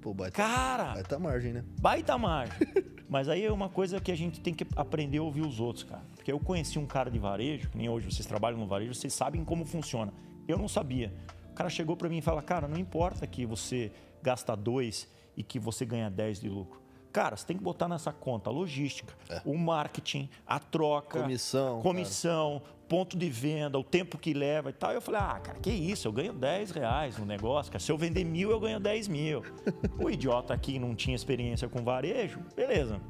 [0.00, 1.64] Pô, baita, Cara, baita margem, né?
[1.80, 2.54] baita margem.
[3.08, 5.84] Mas aí é uma coisa que a gente tem que aprender a ouvir os outros,
[5.84, 6.02] cara.
[6.14, 9.12] Porque eu conheci um cara de varejo, que nem hoje vocês trabalham no varejo, vocês
[9.12, 10.12] sabem como funciona.
[10.48, 11.14] Eu não sabia.
[11.50, 15.42] O cara chegou para mim e falou: Cara, não importa que você gasta dois e
[15.42, 16.80] que você ganha 10 de lucro.
[17.14, 22.62] Cara, você tem que botar nessa conta a logística, o marketing, a troca, Comissão, comissão,
[22.88, 24.90] ponto de venda, o tempo que leva e tal.
[24.90, 27.78] Eu falei, ah, cara, que isso, eu ganho 10 reais no negócio, cara.
[27.78, 29.44] Se eu vender mil, eu ganho 10 mil.
[29.96, 33.00] o idiota aqui não tinha experiência com varejo, beleza.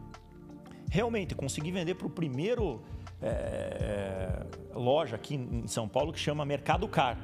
[0.90, 2.82] Realmente, consegui vender para o primeiro
[3.22, 7.18] é, loja aqui em São Paulo que chama Mercado Car,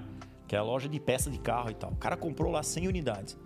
[0.49, 1.90] que é a loja de peça de carro e tal.
[1.90, 3.38] O cara comprou lá 100 unidades.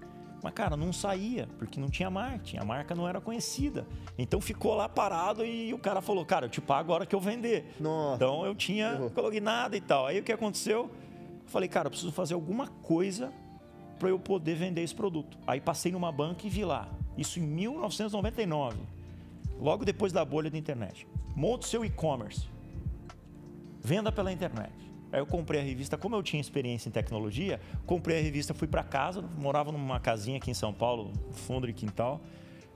[0.45, 3.87] Mas, cara, não saía, porque não tinha marketing, a marca não era conhecida.
[4.19, 7.15] Então ficou lá parado e o cara falou, cara, eu te pago a hora que
[7.15, 7.75] eu vender.
[7.81, 8.17] Nossa.
[8.17, 9.09] Então eu tinha, Errou.
[9.11, 10.07] coloquei nada e tal.
[10.07, 10.81] Aí o que aconteceu?
[10.81, 10.91] Eu
[11.47, 13.33] falei, cara, eu preciso fazer alguma coisa
[13.99, 15.39] para eu poder vender esse produto.
[15.47, 16.91] Aí passei numa banca e vi lá.
[17.17, 18.77] Isso em 1999,
[19.59, 21.09] logo depois da bolha da internet.
[21.35, 22.47] Monte seu e-commerce.
[23.81, 24.75] Venda pela internet.
[25.15, 28.67] Aí eu comprei a revista, como eu tinha experiência em tecnologia, comprei a revista, fui
[28.67, 32.21] para casa, morava numa casinha aqui em São Paulo, fundo de quintal.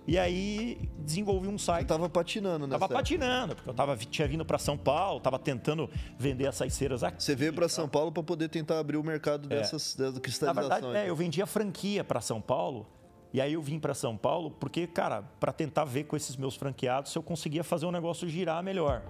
[0.07, 1.89] E aí desenvolvi um site.
[1.89, 2.79] Tava patinando, né?
[2.79, 7.03] Tava patinando, porque eu tava, tinha vindo para São Paulo, tava tentando vender essas ceiras
[7.03, 7.21] aqui.
[7.21, 10.71] Você veio para São Paulo para poder tentar abrir o mercado dessas, dessa Na cristalização.
[10.71, 12.87] verdade, é, eu vendia franquia para São Paulo.
[13.35, 16.55] E aí eu vim para São Paulo porque, cara, para tentar ver com esses meus
[16.55, 19.03] franqueados se eu conseguia fazer o negócio girar melhor.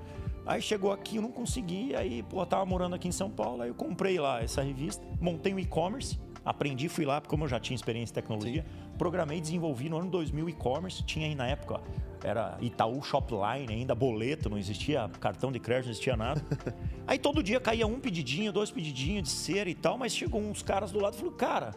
[0.48, 3.60] Aí chegou aqui, eu não consegui, aí, pô, eu tava morando aqui em São Paulo,
[3.60, 7.48] aí eu comprei lá essa revista, montei um e-commerce, aprendi, fui lá, porque como eu
[7.48, 8.64] já tinha experiência em tecnologia,
[8.96, 11.82] programei, desenvolvi no ano 2000 e-commerce, tinha aí na época,
[12.24, 16.42] era Itaú Shopline ainda, boleto, não existia cartão de crédito, não existia nada.
[17.06, 20.62] aí todo dia caía um pedidinho, dois pedidinhos de cera e tal, mas chegou uns
[20.62, 21.74] caras do lado e falou, cara,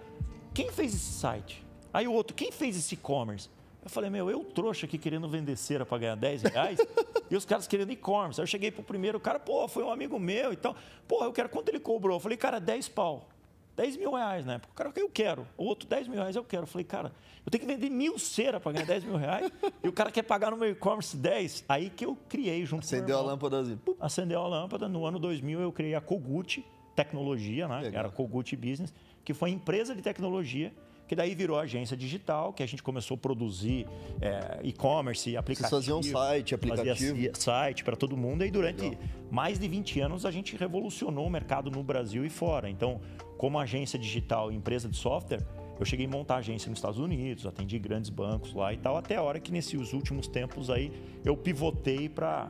[0.53, 1.61] quem fez esse site?
[1.93, 3.49] Aí o outro, quem fez esse e-commerce?
[3.83, 6.79] Eu falei, meu, eu trouxa aqui querendo vender cera para ganhar 10 reais
[7.29, 8.39] e os caras querendo e-commerce.
[8.39, 10.75] Aí eu cheguei pro primeiro, o cara, pô, foi um amigo meu e tal.
[11.07, 12.17] Pô, eu quero quanto ele cobrou?
[12.17, 13.27] Eu falei, cara, 10 pau.
[13.75, 14.71] 10 mil reais na época.
[14.71, 15.47] O cara, eu quero.
[15.57, 16.63] O outro, 10 mil reais, eu quero.
[16.63, 17.11] Eu falei, cara,
[17.43, 19.51] eu tenho que vender mil cera para ganhar 10 mil reais
[19.83, 21.63] e o cara quer pagar no meu e-commerce 10.
[21.67, 23.31] Aí que eu criei junto com Acendeu a irmão.
[23.33, 23.79] lâmpadazinha.
[23.99, 24.87] Acendeu a lâmpada.
[24.87, 26.63] No ano 2000 eu criei a Kogut
[26.95, 27.79] Tecnologia, né?
[27.81, 27.99] Legal.
[27.99, 30.71] Era a Kogut Business, que foi empresa de tecnologia
[31.11, 33.85] que daí virou agência digital, que a gente começou a produzir
[34.21, 35.75] é, e-commerce, aplicativo.
[35.75, 37.15] faziam site, aplicativo?
[37.15, 38.45] Fazia site para todo mundo.
[38.45, 38.97] E durante
[39.29, 42.69] mais de 20 anos a gente revolucionou o mercado no Brasil e fora.
[42.69, 43.01] Então,
[43.37, 45.45] como agência digital e empresa de software,
[45.77, 49.17] eu cheguei a montar agência nos Estados Unidos, atendi grandes bancos lá e tal, até
[49.17, 50.93] a hora que nesses últimos tempos aí
[51.25, 52.49] eu pivotei para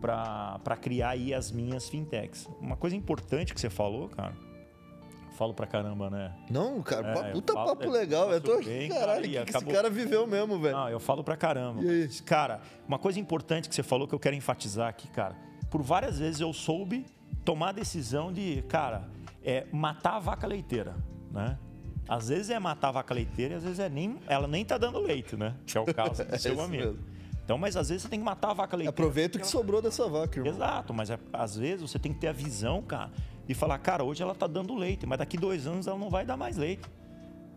[0.00, 2.48] para criar aí as minhas fintechs.
[2.58, 4.34] Uma coisa importante que você falou, cara,
[5.32, 6.32] falo pra caramba, né?
[6.50, 8.30] Não, cara, É, puta falo- papo eu legal.
[8.32, 10.76] Eu tô bem, caralho, cara, que, que esse cara viveu mesmo, velho?
[10.76, 11.82] Não, eu falo pra caramba.
[11.82, 12.08] E?
[12.24, 15.34] Cara, uma coisa importante que você falou que eu quero enfatizar aqui, cara.
[15.70, 17.06] Por várias vezes eu soube
[17.44, 19.08] tomar a decisão de, cara,
[19.44, 20.94] é matar a vaca leiteira,
[21.30, 21.58] né?
[22.08, 24.76] Às vezes é matar a vaca leiteira e às vezes é nem, ela nem tá
[24.76, 25.54] dando leite, né?
[25.66, 26.84] Que é o caso do seu isso amigo.
[26.84, 26.98] mesmo.
[27.44, 28.90] Então, mas às vezes você tem que matar a vaca leiteira.
[28.90, 30.52] Aproveita o que sobrou dessa vaca, irmão.
[30.52, 33.10] Exato, mas é- às vezes você tem que ter a visão, cara,
[33.48, 36.24] e falar, cara, hoje ela tá dando leite, mas daqui dois anos ela não vai
[36.24, 36.82] dar mais leite.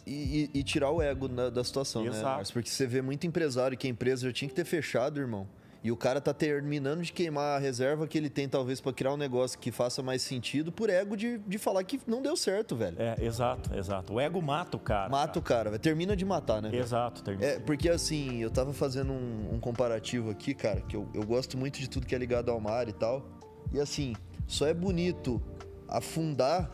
[0.08, 2.10] E, e- e tirar o ego na- da situação, né?
[2.10, 2.38] Exato.
[2.38, 5.48] Mas porque você vê muito empresário que a empresa já tinha que ter fechado, irmão.
[5.84, 9.14] E o cara tá terminando de queimar a reserva que ele tem, talvez, pra criar
[9.14, 12.76] um negócio que faça mais sentido, por ego de, de falar que não deu certo,
[12.76, 12.96] velho.
[13.00, 14.12] É, exato, exato.
[14.14, 15.10] O ego mata o cara.
[15.10, 15.82] Mata o cara, velho.
[15.82, 16.76] Termina de matar, né?
[16.76, 17.48] Exato, termina.
[17.48, 21.56] É, porque assim, eu tava fazendo um, um comparativo aqui, cara, que eu, eu gosto
[21.56, 23.24] muito de tudo que é ligado ao mar e tal.
[23.72, 24.16] E assim,
[24.48, 25.40] só é bonito
[25.88, 26.70] afundar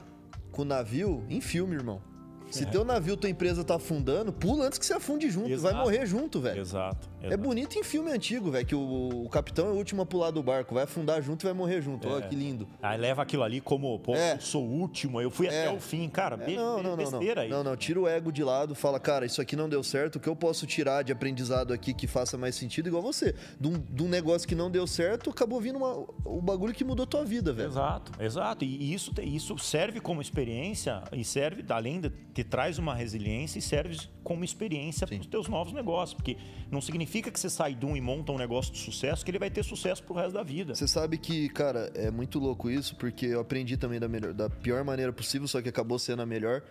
[0.52, 2.11] com o navio em filme, irmão.
[2.52, 5.78] Se teu navio, tua empresa tá afundando, pula antes que você afunde junto, vai Exato.
[5.78, 6.62] morrer junto, velho.
[6.62, 7.10] Exato.
[7.22, 10.32] É bonito em filme antigo, velho, que o, o, capitão é o último a pular
[10.32, 12.08] do barco, vai afundar junto e vai morrer junto.
[12.08, 12.12] É.
[12.12, 12.68] Olha que lindo.
[12.82, 14.38] Aí leva aquilo ali como, pô, é.
[14.40, 15.68] sou o último, eu fui é.
[15.68, 16.10] até o fim.
[16.10, 16.56] Cara, é.
[16.56, 17.64] não, não, besteira não, não.
[17.64, 20.20] Não, não, tira o ego de lado, fala, cara, isso aqui não deu certo, o
[20.20, 23.36] que eu posso tirar de aprendizado aqui que faça mais sentido, igual você.
[23.60, 26.84] De um, de um negócio que não deu certo, acabou vindo uma, o bagulho que
[26.84, 27.70] mudou tua vida, velho.
[27.70, 28.66] Exato, exato.
[28.66, 33.97] E isso, isso serve como experiência e serve, além de traz uma resiliência e serve
[34.23, 36.13] como experiência para os teus novos negócios.
[36.13, 36.38] Porque
[36.69, 39.39] não significa que você sai de um e monta um negócio de sucesso que ele
[39.39, 40.75] vai ter sucesso pro resto da vida.
[40.75, 44.49] Você sabe que, cara, é muito louco isso, porque eu aprendi também da, melhor, da
[44.49, 46.62] pior maneira possível, só que acabou sendo a melhor.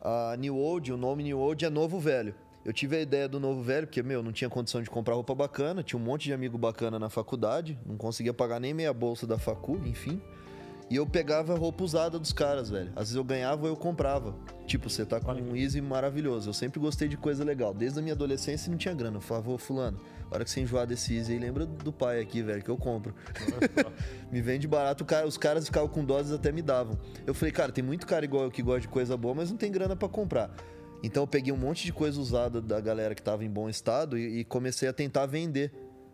[0.00, 2.34] A New Old, o nome New Old é novo velho.
[2.64, 5.34] Eu tive a ideia do novo velho, porque, meu, não tinha condição de comprar roupa
[5.34, 9.26] bacana, tinha um monte de amigo bacana na faculdade, não conseguia pagar nem meia bolsa
[9.26, 10.20] da facu, enfim.
[10.90, 12.90] E eu pegava roupa usada dos caras, velho.
[12.96, 14.34] Às vezes eu ganhava ou eu comprava.
[14.66, 16.50] Tipo, você tá com um Easy maravilhoso.
[16.50, 17.72] Eu sempre gostei de coisa legal.
[17.72, 19.18] Desde a minha adolescência não tinha grana.
[19.18, 22.42] Eu falava, fulano, a hora que você enjoar desse Easy aí, lembra do pai aqui,
[22.42, 23.14] velho, que eu compro.
[24.32, 26.98] me vende barato, os caras ficavam com doses até me davam.
[27.24, 29.56] Eu falei, cara, tem muito cara igual eu que gosta de coisa boa, mas não
[29.56, 30.52] tem grana para comprar.
[31.04, 34.18] Então eu peguei um monte de coisa usada da galera que tava em bom estado
[34.18, 35.72] e, e comecei a tentar vender.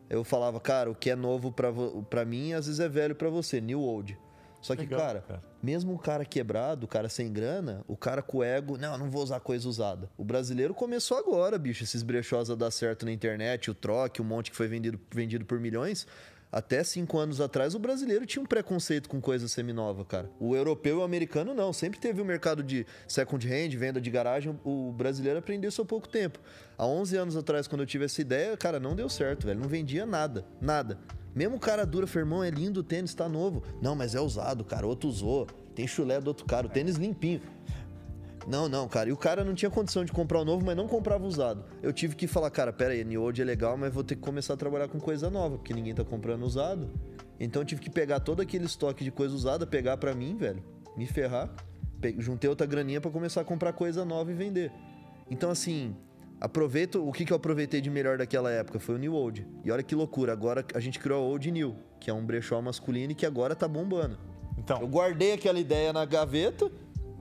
[0.09, 3.59] Eu falava, cara, o que é novo para mim, às vezes é velho para você,
[3.59, 4.19] new old.
[4.61, 8.23] Só que, Legal, cara, cara, mesmo o cara quebrado, o cara sem grana, o cara
[8.23, 10.11] com ego, não, não vou usar coisa usada.
[10.16, 14.25] O brasileiro começou agora, bicho, esses brechós a dar certo na internet, o troque, um
[14.25, 16.07] monte que foi vendido, vendido por milhões.
[16.51, 20.31] Até cinco anos atrás, o brasileiro tinha um preconceito com coisa seminova, cara.
[20.38, 21.73] O europeu e o americano não.
[21.73, 24.59] Sempre teve o um mercado de second hand, venda de garagem.
[24.64, 26.38] O brasileiro aprendeu isso há pouco tempo.
[26.79, 29.61] Há 11 anos atrás, quando eu tive essa ideia, cara, não deu certo, velho.
[29.61, 30.47] Não vendia nada.
[30.61, 30.99] Nada.
[31.37, 33.62] Mesmo o cara dura, firmão, é lindo o tênis, tá novo.
[33.83, 34.87] Não, mas é usado, cara.
[34.87, 35.46] Outro usou.
[35.75, 36.66] Tem chulé do outro cara.
[36.66, 37.42] O tênis limpinho.
[38.49, 39.11] Não, não, cara.
[39.11, 41.62] E o cara não tinha condição de comprar o novo, mas não comprava usado.
[41.83, 44.22] Eu tive que falar, cara, pera aí, New Old é legal, mas vou ter que
[44.22, 46.88] começar a trabalhar com coisa nova, porque ninguém tá comprando usado.
[47.38, 50.64] Então eu tive que pegar todo aquele estoque de coisa usada, pegar para mim, velho,
[50.96, 51.55] me ferrar.
[52.18, 54.72] Juntei outra graninha para começar a comprar coisa nova e vender.
[55.31, 55.94] Então, assim,
[56.40, 57.07] aproveito.
[57.07, 58.79] O que, que eu aproveitei de melhor daquela época?
[58.79, 59.46] Foi o New Old.
[59.64, 62.61] E olha que loucura, agora a gente criou a Old New, que é um brechó
[62.61, 64.18] masculino e que agora tá bombando.
[64.59, 64.81] Então.
[64.81, 66.70] Eu guardei aquela ideia na gaveta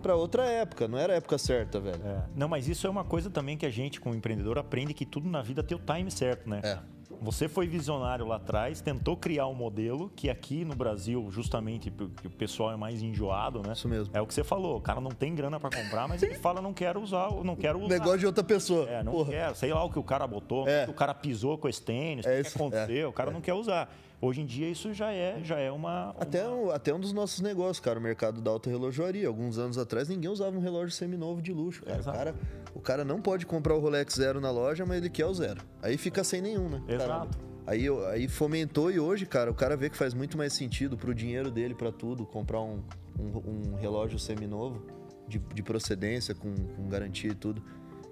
[0.01, 2.01] para outra época, não era a época certa, velho.
[2.06, 2.23] É.
[2.36, 5.28] Não, mas isso é uma coisa também que a gente, como empreendedor, aprende que tudo
[5.28, 6.62] na vida tem o time certo, né?
[6.63, 6.80] É.
[7.21, 12.28] Você foi visionário lá atrás, tentou criar um modelo que aqui no Brasil, justamente porque
[12.28, 13.73] o pessoal é mais enjoado, né?
[13.73, 14.15] Isso mesmo.
[14.15, 14.78] É o que você falou.
[14.78, 17.80] O cara não tem grana para comprar, mas ele fala não quero usar, não quero
[17.80, 17.89] usar.
[17.89, 18.89] Negócio de outra pessoa.
[18.89, 19.32] É, não Porra.
[19.32, 19.56] quero.
[19.56, 20.86] Sei lá o que o cara botou, é.
[20.88, 23.10] o cara pisou com esse tênis, é o que aconteceu, é.
[23.10, 23.89] o cara não quer usar.
[24.21, 26.15] Hoje em dia isso já é, já é uma, uma...
[26.19, 29.28] Até, um, até um dos nossos negócios, cara, o mercado da alta relojoaria.
[29.28, 32.01] Alguns anos atrás ninguém usava um relógio seminovo de luxo, cara.
[32.01, 32.36] O cara,
[32.75, 35.61] o cara não pode comprar o Rolex zero na loja, mas ele quer o zero.
[35.81, 36.83] Aí fica sem nenhum, né?
[36.89, 37.39] Exato.
[37.65, 41.15] Aí, aí fomentou e hoje, cara, o cara vê que faz muito mais sentido pro
[41.15, 42.83] dinheiro dele, para tudo, comprar um,
[43.17, 44.85] um, um relógio seminovo
[45.27, 47.63] de, de procedência, com, com garantia e tudo.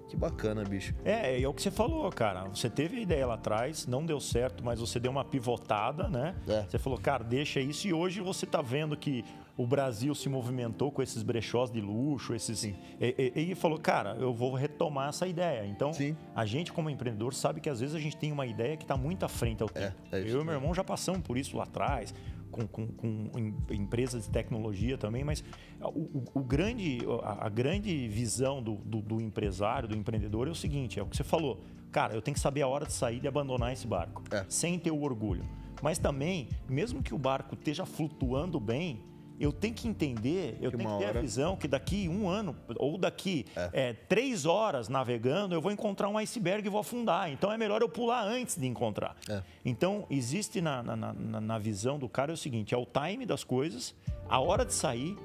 [0.08, 0.94] Que bacana, bicho.
[1.04, 2.44] É, é o que você falou, cara.
[2.44, 6.34] Você teve a ideia lá atrás, não deu certo, mas você deu uma pivotada, né?
[6.48, 6.62] É.
[6.62, 7.86] Você falou, cara, deixa isso.
[7.86, 9.24] E hoje você tá vendo que
[9.56, 12.58] o Brasil se movimentou com esses brechós de luxo, esses.
[12.58, 12.74] Sim.
[13.00, 15.66] E, e, e falou, cara, eu vou retomar essa ideia.
[15.66, 16.16] Então, Sim.
[16.34, 18.96] a gente, como empreendedor, sabe que às vezes a gente tem uma ideia que está
[18.96, 19.96] muito à frente ao tempo.
[20.10, 22.12] É, é eu e meu irmão já passamos por isso lá atrás
[22.54, 25.42] com, com, com empresas de tecnologia também, mas
[25.80, 30.50] o, o, o grande, a, a, grande visão do, do, do, empresário, do empreendedor é
[30.50, 31.60] o seguinte: é o que você falou.
[31.90, 34.44] Cara, eu tenho que saber a hora de sair e abandonar esse barco, é.
[34.48, 35.44] sem ter o orgulho.
[35.82, 39.02] Mas também, mesmo que o barco esteja flutuando bem,
[39.38, 41.18] eu tenho que entender, eu que tenho que ter hora...
[41.18, 43.70] a visão que daqui um ano ou daqui é.
[43.72, 47.30] É, três horas navegando, eu vou encontrar um iceberg e vou afundar.
[47.30, 49.16] Então é melhor eu pular antes de encontrar.
[49.28, 49.42] É.
[49.64, 53.26] Então, existe na, na, na, na, visão do cara é o seguinte: é o time
[53.26, 53.94] das coisas,
[54.28, 55.16] a hora de sair,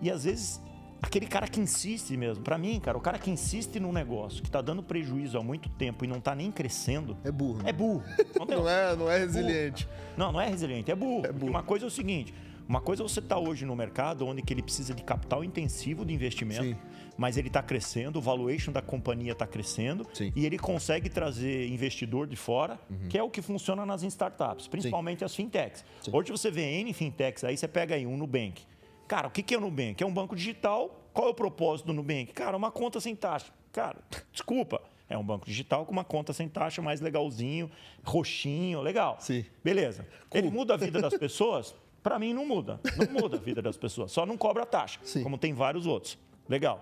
[0.00, 0.60] e às vezes
[1.02, 2.42] aquele cara que insiste mesmo.
[2.42, 5.68] Para mim, cara, o cara que insiste num negócio que tá dando prejuízo há muito
[5.68, 7.16] tempo e não tá nem crescendo.
[7.22, 7.62] É burro.
[7.62, 7.70] Né?
[7.70, 8.02] É burro.
[8.48, 9.86] Não, não, é, não é resiliente.
[9.86, 9.96] Burro.
[10.16, 11.26] Não, não é resiliente, é burro.
[11.26, 11.50] É burro.
[11.50, 12.32] Uma coisa é o seguinte
[12.68, 15.44] uma coisa é você estar tá hoje no mercado onde que ele precisa de capital
[15.44, 16.76] intensivo de investimento, Sim.
[17.16, 20.32] mas ele está crescendo, o valuation da companhia está crescendo Sim.
[20.34, 23.08] e ele consegue trazer investidor de fora, uhum.
[23.08, 25.24] que é o que funciona nas startups, principalmente Sim.
[25.24, 25.84] as fintechs.
[26.12, 28.62] Hoje você vê N fintechs, aí você pega aí um Nubank.
[29.06, 30.02] Cara, o que é o Nubank?
[30.02, 31.02] É um banco digital.
[31.12, 32.32] Qual é o propósito do Nubank?
[32.32, 33.52] Cara, uma conta sem taxa.
[33.72, 33.98] Cara,
[34.32, 34.82] desculpa.
[35.08, 37.70] É um banco digital com uma conta sem taxa, mais legalzinho,
[38.02, 39.16] roxinho, legal.
[39.20, 39.44] Sim.
[39.62, 40.04] Beleza.
[40.34, 41.76] Ele muda a vida das pessoas?
[42.06, 42.78] Para mim, não muda.
[42.96, 44.12] Não muda a vida das pessoas.
[44.12, 45.24] Só não cobra taxa, Sim.
[45.24, 46.16] como tem vários outros.
[46.48, 46.80] Legal.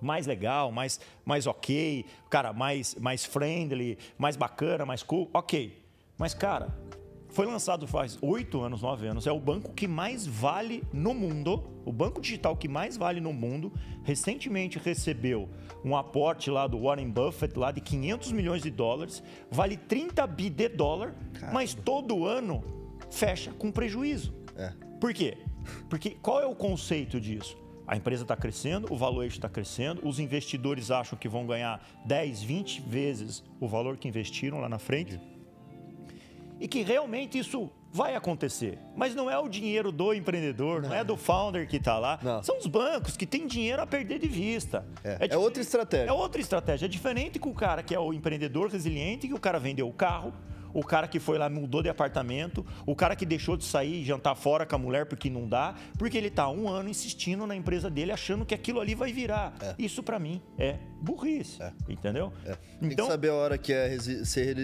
[0.00, 5.78] mais legal, mais, mais ok, cara, mais, mais friendly, mais bacana, mais cool, ok.
[6.16, 6.74] Mas, cara,
[7.28, 9.26] foi lançado faz oito anos, nove anos.
[9.26, 11.62] É o banco que mais vale no mundo.
[11.84, 13.70] O banco digital que mais vale no mundo.
[14.02, 15.46] Recentemente recebeu
[15.84, 19.22] um aporte lá do Warren Buffett, lá de 500 milhões de dólares.
[19.50, 21.52] Vale 30 bi de dólar, Caramba.
[21.52, 22.77] mas todo ano
[23.10, 24.34] fecha com prejuízo.
[24.56, 24.72] É.
[25.00, 25.38] Por quê?
[25.88, 27.56] Porque qual é o conceito disso?
[27.86, 32.42] A empresa está crescendo, o valuation está crescendo, os investidores acham que vão ganhar 10,
[32.42, 35.18] 20 vezes o valor que investiram lá na frente.
[36.60, 38.78] E que realmente isso vai acontecer.
[38.94, 42.18] Mas não é o dinheiro do empreendedor, não, não é do founder que está lá.
[42.22, 42.42] Não.
[42.42, 44.86] São os bancos que têm dinheiro a perder de vista.
[45.02, 46.10] É, é, é outra estratégia.
[46.10, 46.84] É outra estratégia.
[46.84, 49.92] É diferente com o cara que é o empreendedor resiliente, que o cara vendeu o
[49.92, 50.34] carro,
[50.72, 54.04] o cara que foi lá mudou de apartamento, o cara que deixou de sair e
[54.04, 57.54] jantar fora com a mulher porque não dá, porque ele está um ano insistindo na
[57.54, 59.54] empresa dele, achando que aquilo ali vai virar.
[59.60, 59.74] É.
[59.78, 61.72] Isso para mim é burrice, é.
[61.88, 62.32] entendeu?
[62.44, 62.54] É.
[62.54, 64.56] Tem então, que saber a hora que é resi ser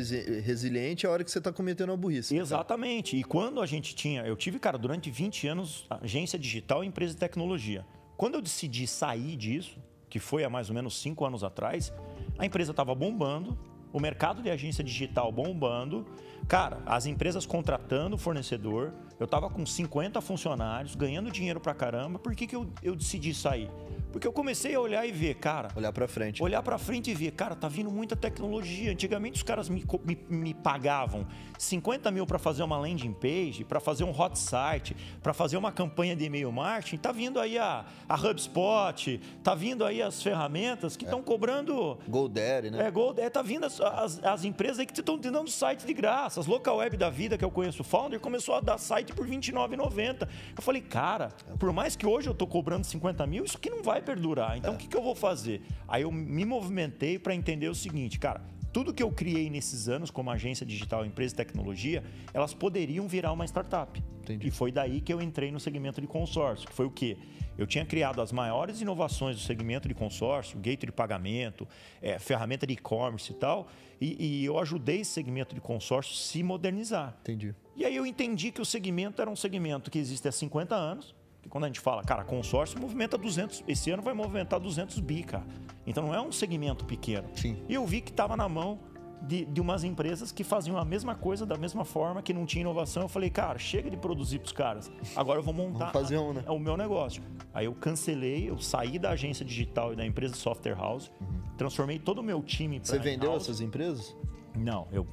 [0.43, 2.37] resiliente, a hora que você está cometendo uma burrice.
[2.37, 3.13] Exatamente.
[3.13, 3.21] Cara.
[3.21, 7.15] E quando a gente tinha, eu tive, cara, durante 20 anos agência digital e empresa
[7.15, 7.85] de tecnologia.
[8.17, 11.93] Quando eu decidi sair disso, que foi há mais ou menos cinco anos atrás,
[12.39, 13.59] a empresa estava bombando,
[13.95, 16.05] o mercado de agência digital bombando,
[16.49, 18.93] cara, as empresas contratando fornecedor.
[19.21, 22.19] Eu estava com 50 funcionários, ganhando dinheiro pra caramba.
[22.19, 23.71] Por que, que eu, eu decidi sair?
[24.15, 25.71] Porque eu comecei a olhar e ver, cara.
[25.75, 26.41] Olhar para frente.
[26.41, 28.93] Olhar para frente e ver, cara, tá vindo muita tecnologia.
[28.93, 31.27] Antigamente os caras me, me, me pagavam
[31.59, 35.73] 50 mil para fazer uma landing page, para fazer um hot site, para fazer uma
[35.73, 36.99] campanha de e-mail marketing.
[36.99, 41.23] Tá vindo aí a, a HubSpot, tá vindo aí as ferramentas que estão é.
[41.23, 41.99] cobrando.
[42.07, 42.87] GoDaddy, né?
[42.87, 43.31] É, GoDaddy.
[43.31, 46.39] Tá vindo as, as, as empresas aí que estão dando site de graça.
[46.39, 49.27] As local web da vida que eu conheço, o Founder, começou a dar site por
[49.27, 50.29] R$29,90.
[50.57, 53.83] Eu falei, cara, por mais que hoje eu tô cobrando 50 mil, isso aqui não
[53.83, 54.57] vai perdurar.
[54.57, 54.77] Então, é.
[54.77, 55.63] o que, que eu vou fazer?
[55.89, 58.41] Aí eu me movimentei para entender o seguinte, cara,
[58.75, 63.31] tudo que eu criei nesses anos como agência digital, empresa de tecnologia, elas poderiam virar
[63.31, 64.03] uma startup.
[64.23, 64.49] Entendi.
[64.49, 67.17] E foi daí que eu entrei no segmento de consórcio, que foi o quê?
[67.57, 71.69] Eu tinha criado as maiores inovações do segmento de consórcio, gateway de pagamento,
[72.03, 73.69] é, ferramenta de e-commerce e tal,
[74.01, 77.17] e, e, eu ajudei esse segmento de consórcio se modernizar.
[77.21, 77.55] Entendi.
[77.77, 81.15] E aí eu entendi que o segmento era um segmento que existe há 50 anos,
[81.45, 85.23] que quando a gente fala, cara, consórcio movimenta 200, esse ano vai movimentar 200 bi,
[85.23, 85.45] cara.
[85.87, 87.29] Então não é um segmento pequeno.
[87.37, 87.63] Sim.
[87.69, 88.79] E eu vi que estava na mão
[89.21, 92.63] de, de umas empresas que faziam a mesma coisa da mesma forma, que não tinha
[92.63, 93.03] inovação.
[93.03, 94.91] Eu falei, cara, chega de produzir para os caras.
[95.15, 96.45] Agora eu vou montar fazer um, né?
[96.49, 97.23] o meu negócio.
[97.53, 101.57] Aí eu cancelei, eu saí da agência digital e da empresa Software House, uhum.
[101.59, 104.17] transformei todo o meu time para Você vendeu essas empresas?
[104.57, 105.07] Não, eu,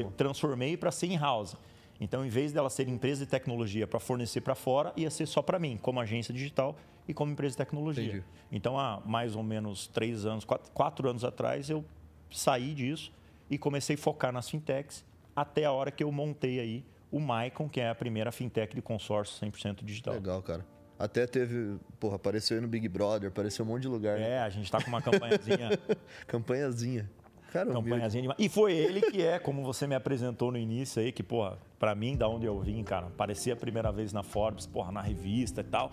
[0.00, 1.56] eu transformei para ser in-house.
[2.00, 5.40] Então, em vez dela ser empresa de tecnologia para fornecer para fora, ia ser só
[5.40, 6.76] para mim, como agência digital
[7.08, 8.04] e como empresa de tecnologia.
[8.04, 8.24] Entendi.
[8.52, 11.84] Então, há mais ou menos três anos, quatro, quatro anos atrás, eu
[12.30, 13.12] saí disso
[13.48, 15.04] e comecei a focar nas fintechs
[15.34, 18.82] até a hora que eu montei aí o Maicon, que é a primeira fintech de
[18.82, 20.14] consórcio 100% digital.
[20.14, 20.66] Legal, cara.
[20.98, 24.18] Até teve, porra, apareceu aí no Big Brother, apareceu um monte de lugar.
[24.18, 25.70] É, a gente está com uma campanhazinha.
[26.26, 27.10] campanhazinha.
[27.52, 28.34] Cara, campanhazinha.
[28.38, 31.94] E foi ele que é, como você me apresentou no início aí, que, porra, pra
[31.94, 35.60] mim, da onde eu vim, cara, aparecia a primeira vez na Forbes, porra, na revista
[35.60, 35.92] e tal.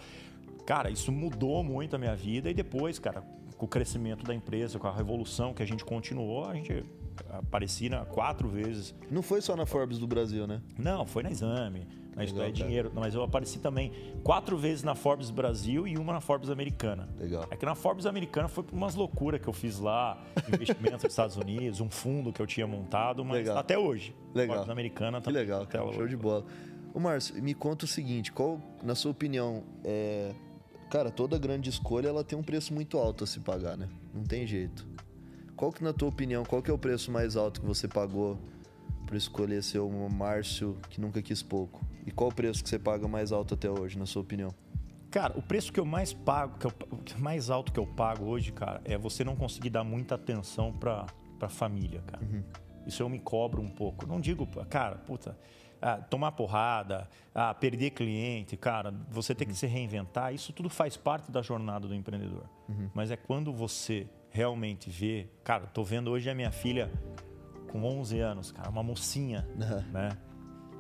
[0.66, 3.24] Cara, isso mudou muito a minha vida e depois, cara,
[3.58, 6.86] com o crescimento da empresa, com a revolução que a gente continuou, a gente
[7.30, 8.94] aparecia quatro vezes.
[9.10, 10.62] Não foi só na Forbes do Brasil, né?
[10.78, 12.92] Não, foi na Exame mas Legal, é dinheiro.
[12.94, 13.92] Mas eu apareci também
[14.24, 17.10] quatro vezes na Forbes Brasil e uma na Forbes Americana.
[17.20, 17.46] Legal.
[17.50, 21.12] É que na Forbes Americana foi por umas loucuras que eu fiz lá, investimentos nos
[21.12, 23.58] Estados Unidos, um fundo que eu tinha montado, mas legal.
[23.58, 24.16] até hoje.
[24.34, 24.58] Legal.
[24.58, 25.92] Forbes Americana tá Que legal, cara.
[25.94, 26.46] Show de bola.
[26.94, 30.32] O Márcio, me conta o seguinte, qual, na sua opinião, é...
[30.92, 33.90] Cara, toda grande escolha ela tem um preço muito alto a se pagar, né?
[34.14, 34.88] Não tem jeito.
[35.56, 38.40] Qual que, na tua opinião, qual que é o preço mais alto que você pagou
[39.06, 41.86] para escolher ser um Márcio que nunca quis pouco?
[42.06, 44.54] E qual o preço que você paga mais alto até hoje, na sua opinião?
[45.12, 46.74] Cara, o preço que eu mais pago, que eu,
[47.20, 51.06] mais alto que eu pago hoje, cara, é você não conseguir dar muita atenção pra,
[51.38, 52.24] pra família, cara.
[52.24, 52.44] Uhum.
[52.88, 54.08] Isso eu me cobro um pouco.
[54.08, 55.38] Não digo, cara, puta,
[55.80, 59.52] ah, tomar porrada, ah, perder cliente, cara, você ter uhum.
[59.52, 62.50] que se reinventar, isso tudo faz parte da jornada do empreendedor.
[62.68, 62.90] Uhum.
[62.94, 66.92] Mas é quando você realmente vê, cara, tô vendo hoje a minha filha
[67.72, 69.48] com 11 anos, cara, uma mocinha,
[69.94, 70.18] né?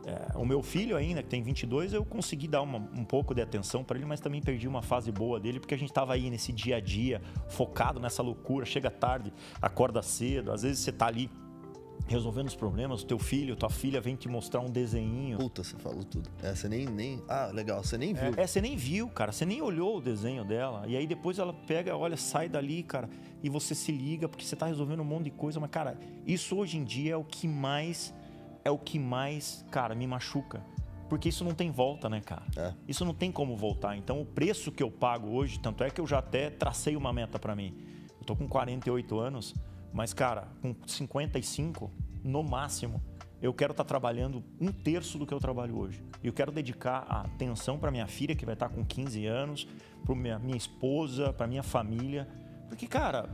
[0.06, 3.41] É, o meu filho ainda, que tem 22, eu consegui dar uma, um pouco de
[3.41, 6.30] atenção para ele, mas também perdi uma fase boa dele, porque a gente estava aí
[6.30, 9.32] nesse dia a dia, focado nessa loucura, chega tarde,
[9.62, 11.30] acorda cedo, às vezes você está ali
[12.08, 15.38] resolvendo os problemas, o teu filho, tua filha vem te mostrar um desenho.
[15.38, 16.30] Puta, você falou tudo.
[16.41, 17.24] É, você nem, nem.
[17.28, 18.34] Ah, legal, você nem viu.
[18.38, 19.32] É, é, você nem viu, cara.
[19.32, 20.86] Você nem olhou o desenho dela.
[20.88, 23.10] E aí depois ela pega, olha, sai dali, cara,
[23.41, 25.60] e você se liga porque você tá resolvendo um monte de coisa.
[25.60, 28.14] Mas, cara, isso hoje em dia é o que mais.
[28.66, 30.64] É o que mais, cara, me machuca.
[31.10, 32.44] Porque isso não tem volta, né, cara?
[32.58, 32.74] É.
[32.88, 33.96] Isso não tem como voltar.
[33.98, 37.12] Então, o preço que eu pago hoje, tanto é que eu já até tracei uma
[37.12, 37.78] meta para mim.
[38.20, 39.54] Eu tô com 48 anos,
[39.94, 41.91] mas, cara, com 55,
[42.24, 43.00] no máximo,
[43.39, 46.04] eu quero estar tá trabalhando um terço do que eu trabalho hoje.
[46.24, 49.26] E eu quero dedicar a atenção para minha filha, que vai estar tá com 15
[49.28, 49.68] anos,
[50.04, 52.28] para minha, minha esposa, para minha família.
[52.68, 53.30] Porque, cara,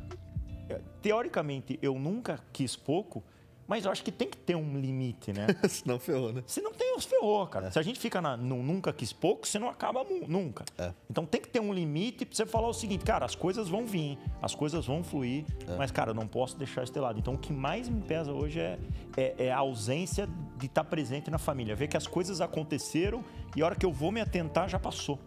[0.67, 3.23] é, teoricamente eu nunca quis pouco,
[3.69, 5.45] mas eu acho que tem que ter um limite, né?
[5.69, 6.43] Senão ferrou, né?
[6.47, 7.67] Se não tem, os ferrou, cara.
[7.67, 7.71] É.
[7.71, 10.65] Se a gente fica na, no nunca quis pouco, você não acaba nunca.
[10.75, 10.91] É.
[11.07, 13.85] Então tem que ter um limite pra você falar o seguinte, cara, as coisas vão
[13.85, 15.77] vir, as coisas vão fluir, é.
[15.77, 17.19] mas, cara, eu não posso deixar isso de lado.
[17.19, 18.79] Então o que mais me pesa hoje é,
[19.15, 21.75] é, é a ausência de estar tá presente na família.
[21.75, 23.23] Ver que as coisas aconteceram
[23.55, 25.19] e a hora que eu vou me atentar já passou.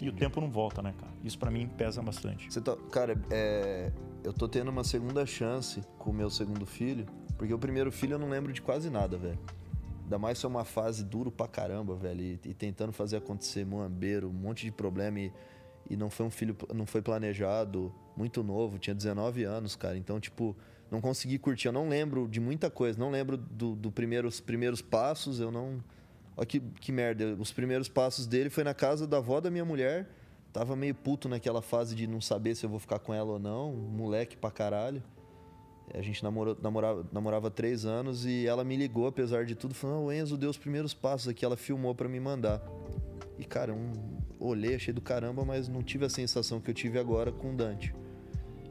[0.00, 1.12] E o tempo não volta, né, cara?
[1.22, 2.52] Isso para mim pesa bastante.
[2.52, 3.92] Você tá, cara, é,
[4.24, 7.06] eu tô tendo uma segunda chance com o meu segundo filho
[7.36, 9.38] porque o primeiro filho eu não lembro de quase nada, velho.
[10.04, 12.20] Ainda mais é uma fase duro pra caramba, velho.
[12.20, 15.18] E, e tentando fazer acontecer moambeiro, um monte de problema.
[15.18, 15.32] E,
[15.88, 19.96] e não foi um filho, não foi planejado, muito novo, tinha 19 anos, cara.
[19.96, 20.56] Então, tipo,
[20.90, 21.68] não consegui curtir.
[21.68, 25.82] Eu não lembro de muita coisa, não lembro dos do primeiros, primeiros passos, eu não.
[26.36, 27.34] Olha que, que merda.
[27.38, 30.08] Os primeiros passos dele foi na casa da avó da minha mulher.
[30.52, 33.38] Tava meio puto naquela fase de não saber se eu vou ficar com ela ou
[33.38, 33.72] não.
[33.72, 35.02] Moleque pra caralho.
[35.92, 40.04] A gente namorou, namorava, namorava três anos e ela me ligou, apesar de tudo, falando:
[40.04, 41.44] o Enzo deu os primeiros passos aqui.
[41.44, 42.62] Ela filmou para me mandar.
[43.38, 43.92] E, cara, um,
[44.38, 47.56] olhei, achei do caramba, mas não tive a sensação que eu tive agora com o
[47.56, 47.94] Dante.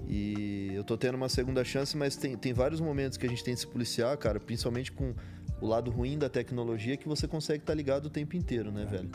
[0.07, 3.43] E eu tô tendo uma segunda chance, mas tem, tem vários momentos que a gente
[3.43, 5.13] tem que se policiar, cara, principalmente com
[5.61, 8.83] o lado ruim da tecnologia, que você consegue estar tá ligado o tempo inteiro, né,
[8.83, 8.85] é.
[8.85, 9.11] velho?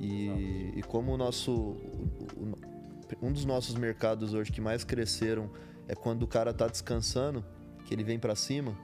[0.00, 1.76] E, e, como o nosso.
[3.22, 5.50] Um dos nossos mercados hoje que mais cresceram
[5.88, 7.44] é quando o cara tá descansando,
[7.84, 8.76] que ele vem para cima.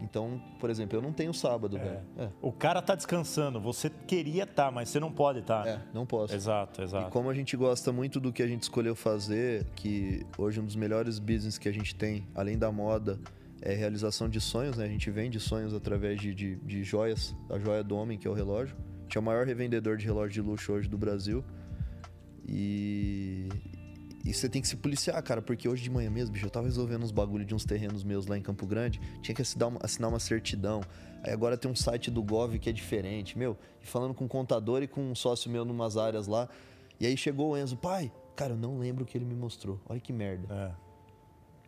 [0.00, 1.80] Então, por exemplo, eu não tenho sábado, é.
[1.80, 2.00] velho.
[2.18, 2.28] É.
[2.42, 5.62] O cara tá descansando, você queria estar, tá, mas você não pode estar.
[5.62, 5.70] Tá.
[5.70, 6.34] É, não posso.
[6.34, 7.08] Exato, exato.
[7.08, 10.64] E como a gente gosta muito do que a gente escolheu fazer, que hoje um
[10.64, 13.18] dos melhores business que a gente tem, além da moda,
[13.62, 14.84] é realização de sonhos, né?
[14.84, 18.30] A gente vende sonhos através de, de, de joias, a joia do homem, que é
[18.30, 18.76] o relógio.
[18.76, 21.42] A gente é o maior revendedor de relógio de luxo hoje do Brasil.
[22.46, 23.48] E,
[24.24, 26.66] e você tem que se policiar, cara, porque hoje de manhã mesmo, bicho, eu tava
[26.66, 29.80] resolvendo uns bagulho de uns terrenos meus lá em Campo Grande, tinha que assinar uma,
[29.82, 30.80] assinar uma certidão.
[31.22, 34.28] Aí agora tem um site do Gov que é diferente, meu, e falando com um
[34.28, 36.48] contador e com um sócio meu numas áreas lá.
[36.98, 39.78] E aí chegou o Enzo, pai, cara, eu não lembro o que ele me mostrou.
[39.86, 40.46] Olha que merda.
[40.50, 40.84] É.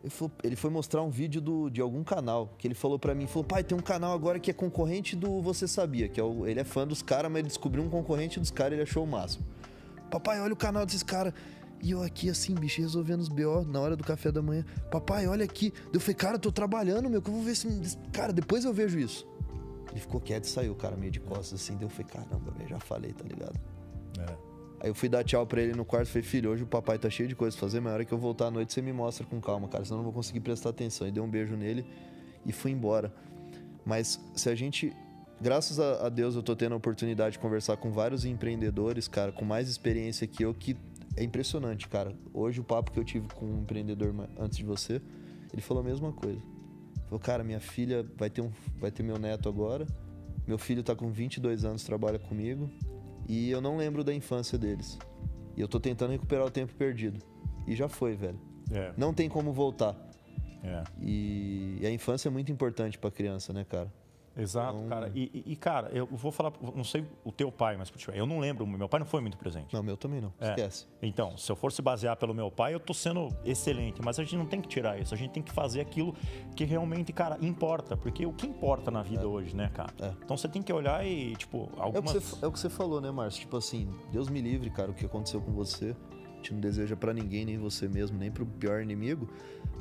[0.03, 3.13] Ele foi, ele foi, mostrar um vídeo do, de algum canal, que ele falou para
[3.13, 6.23] mim, falou, pai, tem um canal agora que é concorrente do Você Sabia, que é
[6.23, 8.83] o, ele é fã dos caras, mas ele descobriu um concorrente dos caras e ele
[8.83, 9.45] achou o máximo.
[10.09, 11.33] Papai, olha o canal desses caras.
[11.81, 14.65] E eu aqui assim, bicho, resolvendo os BO na hora do café da manhã.
[14.89, 15.73] Papai, olha aqui.
[15.93, 17.97] Eu falei, cara, eu tô trabalhando, meu, que eu vou ver se.
[18.11, 19.27] Cara, depois eu vejo isso.
[19.91, 21.75] Ele ficou quieto e saiu, cara, meio de costas assim.
[21.75, 23.59] Deu, eu falei, caramba, velho, já falei, tá ligado?
[24.19, 24.47] É.
[24.79, 26.99] Aí eu fui dar tchau pra ele no quarto e falei, filho, hoje o papai
[26.99, 28.81] tá cheio de coisas pra fazer, mas na hora que eu voltar à noite você
[28.81, 31.07] me mostra com calma, cara, senão eu não vou conseguir prestar atenção.
[31.07, 31.85] E dei um beijo nele
[32.45, 33.13] e fui embora.
[33.85, 34.93] Mas se a gente.
[35.39, 39.45] Graças a Deus eu tô tendo a oportunidade de conversar com vários empreendedores, cara, com
[39.45, 40.75] mais experiência que eu, que
[41.17, 42.13] é impressionante, cara.
[42.33, 45.01] Hoje o papo que eu tive com um empreendedor antes de você,
[45.51, 46.41] ele falou a mesma coisa.
[47.05, 49.87] Falou, cara, minha filha vai ter, um, vai ter meu neto agora.
[50.45, 52.69] Meu filho tá com 22 anos, trabalha comigo.
[53.27, 54.97] E eu não lembro da infância deles.
[55.55, 57.19] E eu tô tentando recuperar o tempo perdido.
[57.65, 58.39] E já foi, velho.
[58.71, 58.93] É.
[58.95, 59.95] Não tem como voltar.
[60.63, 60.83] É.
[61.01, 63.91] E, e a infância é muito importante pra criança, né, cara?
[64.37, 64.89] Exato, então...
[64.89, 65.11] cara.
[65.13, 68.65] E, e, cara, eu vou falar, não sei o teu pai, mas eu não lembro,
[68.65, 69.73] meu pai não foi muito presente.
[69.73, 70.33] Não, meu também não.
[70.39, 70.49] É.
[70.49, 70.87] Esquece.
[71.01, 74.23] Então, se eu for se basear pelo meu pai, eu tô sendo excelente, mas a
[74.23, 76.15] gente não tem que tirar isso, a gente tem que fazer aquilo
[76.55, 79.25] que realmente, cara, importa, porque o que importa na vida é.
[79.25, 79.93] hoje, né, cara?
[79.99, 80.13] É.
[80.23, 82.13] Então você tem que olhar e, tipo, algumas...
[82.13, 83.41] É o, você, é o que você falou, né, Márcio?
[83.41, 85.95] Tipo assim, Deus me livre, cara, o que aconteceu com você
[86.47, 89.29] gente não deseja para ninguém, nem você mesmo, nem pro pior inimigo.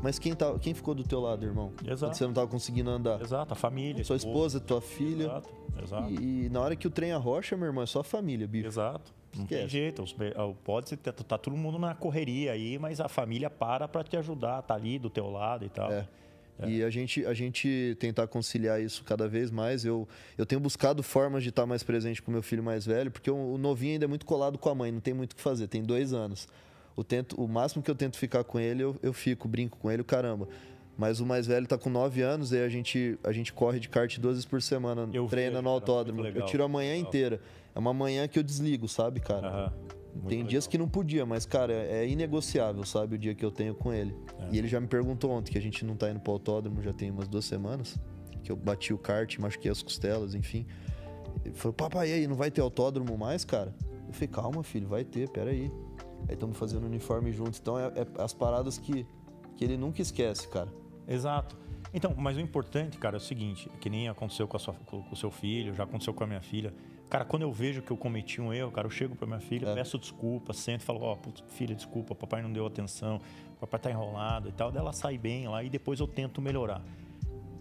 [0.02, 1.72] Mas quem, tá, quem ficou do teu lado, irmão?
[1.82, 2.10] Exato.
[2.10, 3.20] Quando você não tava conseguindo andar?
[3.20, 4.04] Exato, a família.
[4.04, 5.24] Sua esposa, tua filha.
[5.24, 5.48] Exato,
[5.82, 6.10] exato.
[6.10, 8.66] E, e, na hora que o trem arrocha, meu irmão, é só a família, bicho.
[8.66, 9.14] Exato.
[9.34, 9.60] Não Esquece.
[9.60, 10.04] tem jeito.
[10.64, 14.16] Pode ser, tá, tá todo mundo na correria aí, mas a família para para te
[14.16, 15.90] ajudar, tá ali do teu lado e tal.
[15.92, 16.06] É.
[16.58, 16.68] É.
[16.68, 19.84] E a gente, a gente tentar conciliar isso cada vez mais.
[19.84, 23.30] Eu, eu tenho buscado formas de estar mais presente com meu filho mais velho, porque
[23.30, 25.42] o, o novinho ainda é muito colado com a mãe, não tem muito o que
[25.42, 26.48] fazer, tem dois anos.
[26.96, 29.90] O, tento, o máximo que eu tento ficar com ele, eu, eu fico, brinco com
[29.90, 30.48] ele, caramba.
[30.96, 33.86] Mas o mais velho tá com 9 anos e a gente, a gente corre de
[33.86, 36.22] kart duas vezes por semana, Eu vi, treina no cara, autódromo.
[36.22, 37.08] muito Eu tiro a manhã legal.
[37.08, 37.40] inteira.
[37.74, 39.46] É uma manhã que eu desligo, sabe, cara?
[39.46, 39.72] Aham.
[40.16, 40.70] Muito Tem dias legal.
[40.70, 43.92] que não podia, mas, cara, é é inegociável, sabe, o dia que eu tenho com
[43.92, 44.14] ele.
[44.40, 44.48] É.
[44.54, 46.92] E ele já me perguntou ontem, que a gente não tá indo pro autódromo já
[46.92, 47.98] tem umas duas semanas,
[48.42, 50.66] que eu bati o kart, machuquei as costelas, enfim.
[51.44, 53.74] Ele falou, papai, e aí, não vai ter autódromo mais, cara?
[54.06, 55.70] Eu falei, calma, filho, vai ter, peraí.
[56.28, 57.58] Aí estamos fazendo uniforme juntos.
[57.60, 59.06] Então, é, é as paradas que,
[59.56, 60.72] que ele nunca esquece, cara.
[61.06, 61.56] Exato.
[61.94, 65.02] Então, mas o importante, cara, é o seguinte, que nem aconteceu com, a sua- com-
[65.02, 66.74] com o seu filho, já aconteceu com a minha filha.
[67.08, 69.68] Cara, quando eu vejo que eu cometi um erro, cara, eu chego pra minha filha,
[69.68, 69.74] É.
[69.74, 73.20] peço desculpa, sento e falo, ó, putz, filha, desculpa, papai não deu atenção,
[73.60, 74.72] papai tá enrolado e tal.
[74.72, 76.82] Daí ela sai bem lá e depois eu tento melhorar.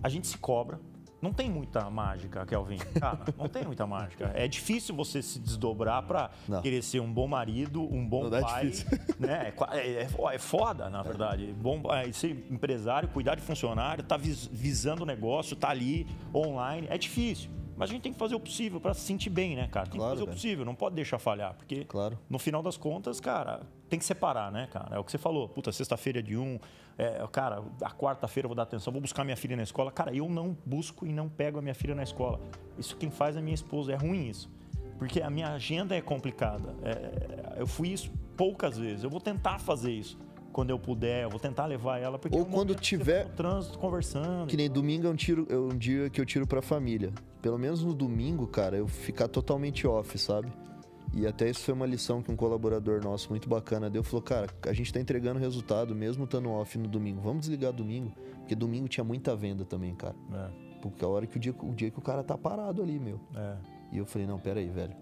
[0.02, 0.80] A gente se cobra.
[1.22, 2.78] Não tem muita mágica, Kelvin.
[3.00, 4.32] Cara, não tem muita mágica.
[4.36, 6.62] É difícil você se desdobrar pra Não.
[6.62, 8.66] querer ser um bom marido, um bom Não, é pai.
[8.70, 8.88] difícil.
[9.20, 9.54] né?
[9.72, 11.52] É, é, é é foda, na verdade.
[11.60, 16.86] Bom, é, ser empresário, cuidar de funcionário, tá vis- visando o negócio, tá ali online.
[16.92, 17.50] É difícil.
[17.78, 19.86] Mas a gente tem que fazer o possível pra se sentir bem, né, cara?
[19.88, 20.32] Tem Claro, que fazer velho.
[20.32, 21.54] o possível, não pode deixar falhar.
[21.56, 22.18] Porque Claro.
[22.30, 24.96] no final das contas, cara, tem que separar, né, cara?
[24.96, 25.50] É o que você falou.
[25.50, 26.58] Puta, sexta-feira é de um,
[26.98, 29.92] é, cara, a quarta-feira eu vou dar atenção, vou buscar minha filha na escola.
[29.92, 32.40] Cara, eu não busco e não pego a minha filha na escola.
[32.78, 33.92] Isso quem faz é minha esposa.
[33.92, 34.50] É ruim isso.
[34.98, 36.74] Porque a minha agenda é complicada.
[36.82, 39.04] É, eu fui isso poucas vezes.
[39.04, 40.18] Eu vou tentar fazer isso
[40.56, 41.24] quando eu puder.
[41.24, 42.18] Eu vou tentar levar ela.
[42.18, 44.48] Porque Ou é um quando tiver- trânsito conversando.
[44.48, 47.12] Que nem domingo é um, tiro, é um dia que eu tiro pra família.
[47.42, 50.48] Pelo menos no domingo, cara, eu ficar totalmente off, sabe?
[51.14, 54.02] E até isso foi uma lição que um colaborador nosso muito bacana deu.
[54.02, 57.20] Falou, cara, a gente tá entregando resultado mesmo estando off no domingo.
[57.22, 58.12] Vamos desligar domingo.
[58.40, 60.16] Porque domingo tinha muita venda também, cara.
[60.34, 62.82] É, Porque é a hora que o dia, o dia que o cara tá parado
[62.82, 63.20] ali, meu.
[63.36, 63.56] é.
[63.92, 64.94] E eu falei, não, pera aí, velho.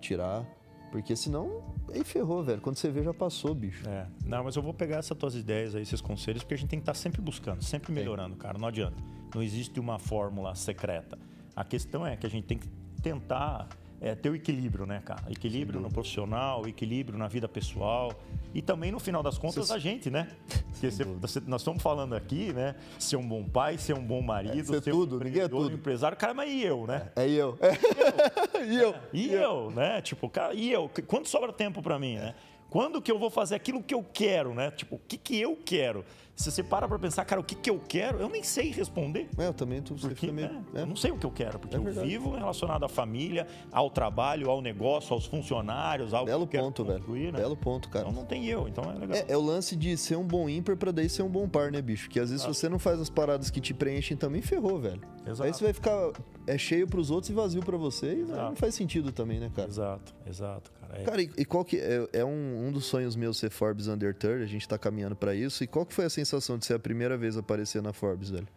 [0.00, 0.44] Tirar.
[0.90, 1.62] Porque senão,
[1.92, 2.60] aí ferrou, velho.
[2.60, 3.88] Quando você vê, já passou, bicho.
[3.88, 4.06] É.
[4.24, 6.78] Não, mas eu vou pegar essas tuas ideias aí, esses conselhos, porque a gente tem
[6.78, 8.58] que estar sempre buscando, sempre melhorando, cara.
[8.58, 8.96] Não adianta.
[9.34, 11.18] Não existe uma fórmula secreta.
[11.54, 12.68] A questão é que a gente tem que
[13.02, 13.68] tentar
[14.00, 15.22] é, ter o equilíbrio, né, cara?
[15.30, 18.12] Equilíbrio no profissional, equilíbrio na vida pessoal.
[18.54, 20.28] E também, no final das contas, Você- a gente, né?
[20.72, 22.74] Porque você- você- nós estamos falando aqui, né?
[22.98, 25.74] Ser um bom pai, ser um bom marido, ser ser tudo, um ninguém é tudo.
[25.74, 26.16] empresário.
[26.16, 27.10] Cara, mas e eu, né?
[27.14, 27.58] É eu.
[28.66, 28.94] e eu.
[29.12, 30.00] E eu, né?
[30.00, 30.90] Tipo, cara, e eu?
[31.06, 32.34] Quando sobra tempo pra mim, né?
[32.70, 34.70] Quando que eu vou fazer aquilo que eu quero, né?
[34.70, 36.04] Tipo, o que que eu quero?
[36.40, 38.18] Se você para pra pensar, cara, o que que eu quero?
[38.18, 39.28] Eu nem sei responder.
[39.36, 40.48] É, eu também tô, Porque, meio.
[40.50, 40.80] né, é.
[40.80, 43.90] Eu não sei o que eu quero, porque É eu vivo relacionado à família, ao
[43.90, 47.04] trabalho, ao negócio, aos funcionários, ao Belo que ponto, velho.
[47.30, 47.32] né?
[47.32, 48.08] Belo ponto, cara.
[48.08, 49.16] Então não tem eu, então é legal.
[49.18, 51.70] É, é o lance de ser um bom ímpar pra daí ser um bom par,
[51.70, 52.08] né, bicho?
[52.08, 55.02] Que às vezes você não faz as paradas que te preenchem também, ferrou, velho.
[55.26, 55.42] Exato.
[55.42, 56.10] Aí você vai ficar
[56.50, 58.06] é cheio pros outros e vazio pra você.
[58.06, 58.42] E aí Exato.
[58.42, 59.68] não faz sentido também, né, cara?
[59.68, 61.00] Exato, exato, cara.
[61.00, 61.04] É.
[61.04, 64.14] Cara, e, e qual que é, é um, um dos sonhos meus ser Forbes Under
[64.14, 65.62] 30, a gente tá caminhando pra isso.
[65.62, 68.48] E qual que foi a sensação de ser a primeira vez aparecer na Forbes, velho?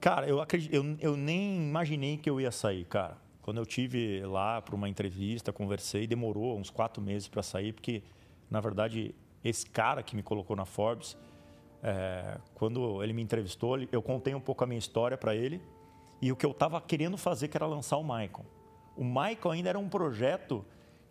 [0.00, 3.16] Cara, eu acredito, eu, eu nem imaginei que eu ia sair, cara.
[3.42, 8.02] Quando eu tive lá para uma entrevista, conversei, demorou uns quatro meses para sair, porque
[8.48, 11.16] na verdade esse cara que me colocou na Forbes,
[11.82, 15.60] é, quando ele me entrevistou, eu contei um pouco a minha história para ele
[16.20, 18.44] e o que eu estava querendo fazer, que era lançar o Michael.
[18.96, 20.64] O Michael ainda era um projeto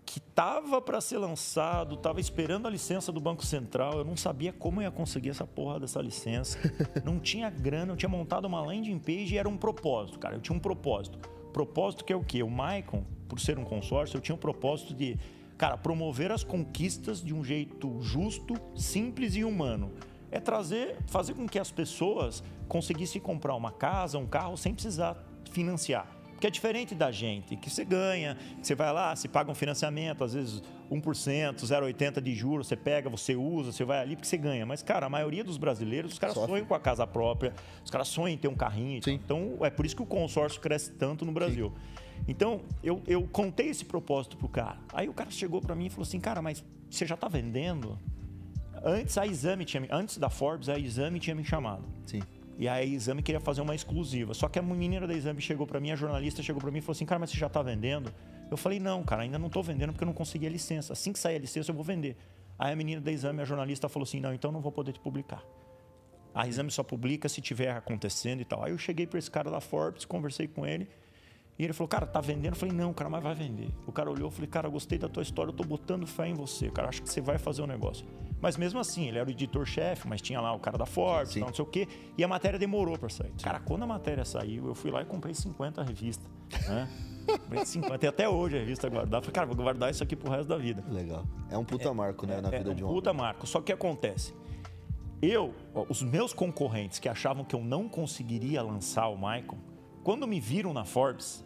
[0.06, 3.94] que estava para ser lançado, estava esperando a licença do Banco Central.
[3.98, 6.60] Eu não sabia como eu ia conseguir essa porra dessa licença.
[7.04, 10.36] não tinha grana, eu tinha montado uma landing page e era um propósito, cara.
[10.36, 11.18] Eu tinha um propósito.
[11.52, 12.44] Propósito que é o quê?
[12.44, 15.18] O Maicon, por ser um consórcio, eu tinha um propósito de,
[15.58, 19.92] cara, promover as conquistas de um jeito justo, simples e humano.
[20.36, 25.16] É trazer, fazer com que as pessoas conseguissem comprar uma casa, um carro, sem precisar
[25.50, 26.08] financiar.
[26.32, 29.56] Porque é diferente da gente, que você ganha, que você vai lá, você paga um
[29.56, 30.62] financiamento, às vezes
[30.92, 31.02] 1%,
[31.56, 34.66] 0,80% de juros, você pega, você usa, você vai ali porque você ganha.
[34.66, 36.52] Mas, cara, a maioria dos brasileiros, os caras Sofre.
[36.52, 39.02] sonham com a casa própria, os caras sonham em ter um carrinho.
[39.02, 39.14] Sim.
[39.14, 41.72] Então, é por isso que o consórcio cresce tanto no Brasil.
[42.28, 44.78] Então, eu, eu contei esse propósito pro cara.
[44.92, 47.98] Aí o cara chegou para mim e falou assim, cara, mas você já tá vendendo?
[48.84, 51.84] Antes a Exame tinha, antes da Forbes, a Exame tinha me chamado.
[52.06, 52.22] Sim.
[52.58, 54.34] E aí a Exame queria fazer uma exclusiva.
[54.34, 56.82] Só que a menina da Exame chegou para mim, a jornalista chegou para mim e
[56.82, 58.14] falou assim: "Cara, mas você já tá vendendo?"
[58.50, 60.94] Eu falei: "Não, cara, ainda não tô vendendo porque eu não consegui a licença.
[60.94, 62.16] Assim que sair a licença eu vou vender."
[62.58, 65.00] Aí a menina da Exame, a jornalista falou assim: "Não, então não vou poder te
[65.00, 65.44] publicar."
[66.34, 68.64] A Exame só publica se tiver acontecendo e tal.
[68.64, 70.88] Aí eu cheguei para esse cara da Forbes, conversei com ele.
[71.58, 72.54] E ele falou, cara, tá vendendo?
[72.54, 73.70] Eu falei, não, cara, mas vai vender.
[73.88, 76.34] O cara olhou e falei, cara, gostei da tua história, eu tô botando fé em
[76.34, 78.06] você, cara, acho que você vai fazer o negócio.
[78.42, 81.40] Mas mesmo assim, ele era o editor-chefe, mas tinha lá o cara da Forbes, Sim.
[81.40, 81.88] tal, não sei o quê,
[82.18, 83.32] e a matéria demorou para sair.
[83.42, 86.30] Cara, quando a matéria saiu, eu fui lá e comprei 50 revistas,
[86.68, 86.90] né?
[87.26, 89.22] comprei 50, tem até hoje a revista guardada.
[89.22, 90.84] Falei, cara, vou guardar isso aqui pro resto da vida.
[90.90, 91.26] Legal.
[91.50, 93.48] É um puta marco, né, na É vida um de um puta marco.
[93.48, 94.34] Só que acontece.
[95.22, 95.54] eu,
[95.90, 99.58] os meus concorrentes que achavam que eu não conseguiria lançar o Michael,
[100.04, 101.45] quando me viram na Forbes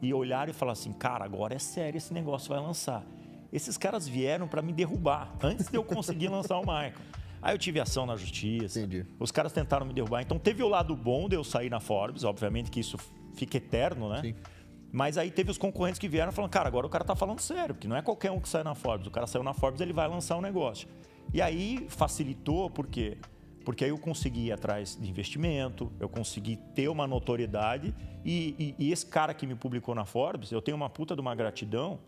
[0.00, 3.04] e olharam e falaram assim, cara, agora é sério esse negócio vai lançar.
[3.52, 6.94] Esses caras vieram para me derrubar antes de eu conseguir lançar o Michael.
[7.42, 8.78] Aí eu tive ação na justiça.
[8.78, 9.06] Entendi.
[9.18, 10.22] Os caras tentaram me derrubar.
[10.22, 12.96] Então teve o lado bom de eu sair na Forbes, obviamente que isso
[13.34, 14.20] fica eterno, né?
[14.20, 14.34] Sim.
[14.92, 17.74] Mas aí teve os concorrentes que vieram falando, cara, agora o cara tá falando sério,
[17.74, 19.06] porque não é qualquer um que sai na Forbes.
[19.06, 20.88] O cara saiu na Forbes, ele vai lançar um negócio.
[21.32, 23.16] E aí facilitou, por quê?
[23.64, 27.94] Porque aí eu consegui ir atrás de investimento, eu consegui ter uma notoriedade
[28.24, 31.20] e, e, e esse cara que me publicou na Forbes, eu tenho uma puta de
[31.20, 31.98] uma gratidão,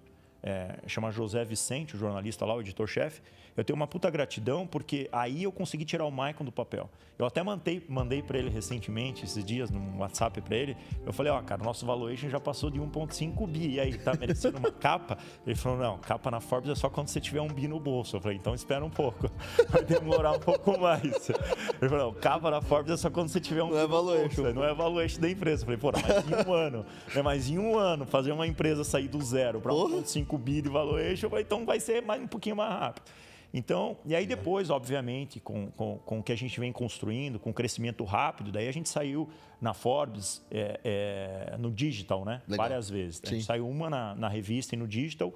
[0.42, 3.22] é, chama José Vicente, o jornalista lá, o editor-chefe,
[3.56, 6.88] eu tenho uma puta gratidão porque aí eu consegui tirar o Maicon do papel.
[7.18, 10.76] Eu até mandei, mandei para ele recentemente, esses dias, no WhatsApp para ele.
[11.06, 13.74] Eu falei: Ó, oh, cara, nosso valuation já passou de 1,5 bi.
[13.74, 15.18] E aí, tá merecendo uma capa?
[15.46, 18.16] Ele falou: Não, capa na Forbes é só quando você tiver um bi no bolso.
[18.16, 19.30] Eu falei: Então espera um pouco.
[19.68, 21.04] Vai demorar um pouco mais.
[21.04, 23.86] Ele falou: Não, capa na Forbes é só quando você tiver um não bi é
[23.86, 24.42] valuation.
[24.42, 25.62] Bolso, não é valuation da empresa.
[25.62, 28.82] Eu falei: Pô, mas em um ano, é mais em um ano fazer uma empresa
[28.82, 32.72] sair do zero para 1,5 bi de valuation, então vai ser mais, um pouquinho mais
[32.72, 33.10] rápido.
[33.54, 37.50] Então, e aí depois, obviamente, com, com, com, o que a gente vem construindo, com
[37.50, 39.28] o crescimento rápido, daí a gente saiu
[39.60, 42.40] na Forbes é, é, no digital, né?
[42.48, 42.66] Legal.
[42.66, 43.20] Várias vezes.
[43.24, 45.34] A gente saiu uma na, na revista e no digital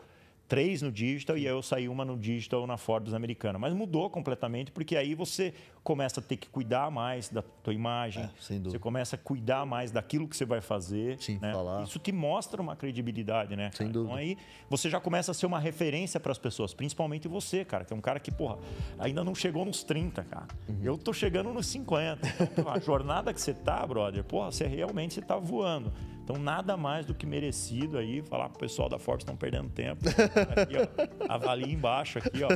[0.49, 3.59] três no digital e aí eu saí uma no digital na Forbes americana.
[3.59, 8.25] Mas mudou completamente porque aí você começa a ter que cuidar mais da tua imagem,
[8.25, 8.31] é,
[8.61, 11.19] você começa a cuidar mais daquilo que você vai fazer.
[11.21, 11.53] Sim, né?
[11.53, 11.83] falar.
[11.85, 13.71] Isso te mostra uma credibilidade, né?
[13.73, 14.13] Sem dúvida.
[14.13, 14.37] Então aí
[14.69, 17.97] você já começa a ser uma referência para as pessoas, principalmente você, cara, que é
[17.97, 18.59] um cara que, porra,
[18.99, 20.49] ainda não chegou nos 30, cara.
[20.69, 20.81] Uhum.
[20.83, 22.27] Eu tô chegando nos 50.
[22.57, 25.93] Então, a jornada que você tá, brother, porra, você realmente você tá voando.
[26.27, 30.03] Então, nada mais do que merecido aí falar pro pessoal da Forbes estão perdendo tempo.
[30.61, 32.49] Aqui, ó, avalie embaixo aqui, ó,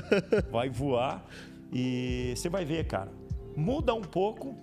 [0.50, 1.24] vai voar
[1.72, 3.12] e você vai ver, cara.
[3.56, 4.58] Muda um pouco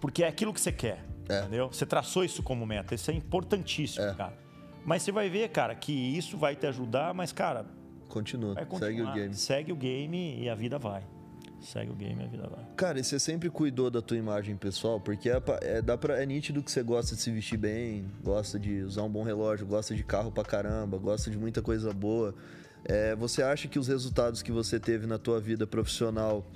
[0.00, 1.40] porque é aquilo que você quer, é.
[1.40, 1.68] entendeu?
[1.70, 4.14] Você traçou isso como meta, isso é importantíssimo, é.
[4.14, 4.38] cara.
[4.82, 7.66] Mas você vai ver, cara, que isso vai te ajudar, mas cara,
[8.08, 9.34] continua, segue o game.
[9.34, 11.04] Segue o game e a vida vai
[11.66, 12.64] segue o game a vida vai.
[12.76, 15.00] Cara, e você sempre cuidou da tua imagem pessoal?
[15.00, 18.58] Porque é, é, dá pra, é nítido que você gosta de se vestir bem, gosta
[18.58, 22.34] de usar um bom relógio, gosta de carro pra caramba, gosta de muita coisa boa.
[22.84, 26.46] É, você acha que os resultados que você teve na tua vida profissional,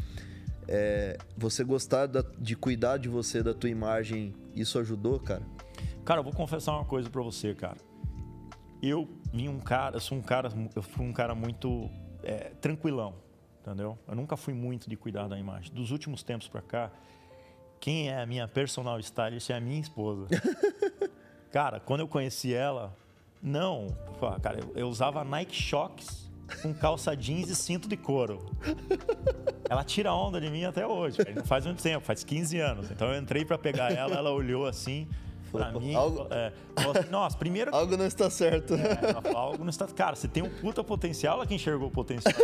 [0.68, 5.42] é, você gostar da, de cuidar de você, da tua imagem, isso ajudou, cara?
[6.04, 7.78] Cara, eu vou confessar uma coisa para você, cara.
[8.82, 11.90] Eu vim um cara, eu sou um cara, eu fui um cara muito
[12.22, 13.29] é, tranquilão
[13.70, 13.98] entendeu?
[14.06, 15.72] Eu nunca fui muito de cuidar da imagem.
[15.72, 16.90] Dos últimos tempos para cá,
[17.78, 20.26] quem é a minha personal stylist é a minha esposa.
[21.52, 22.94] cara, quando eu conheci ela,
[23.42, 23.86] não,
[24.42, 26.28] cara, eu, eu usava Nike Shocks
[26.62, 28.44] com calça jeans e cinto de couro.
[29.68, 31.18] Ela tira onda de mim até hoje.
[31.34, 32.90] Não faz muito tempo, faz 15 anos.
[32.90, 35.08] Então eu entrei para pegar ela, ela olhou assim,
[35.51, 36.26] Pra mim, algo...
[36.30, 36.53] é,
[37.11, 37.74] nossa, primeiro.
[37.74, 38.74] algo não está certo.
[38.74, 39.86] É, algo não está.
[39.86, 42.34] Cara, você tem um puta potencial, ela que enxergou o potencial.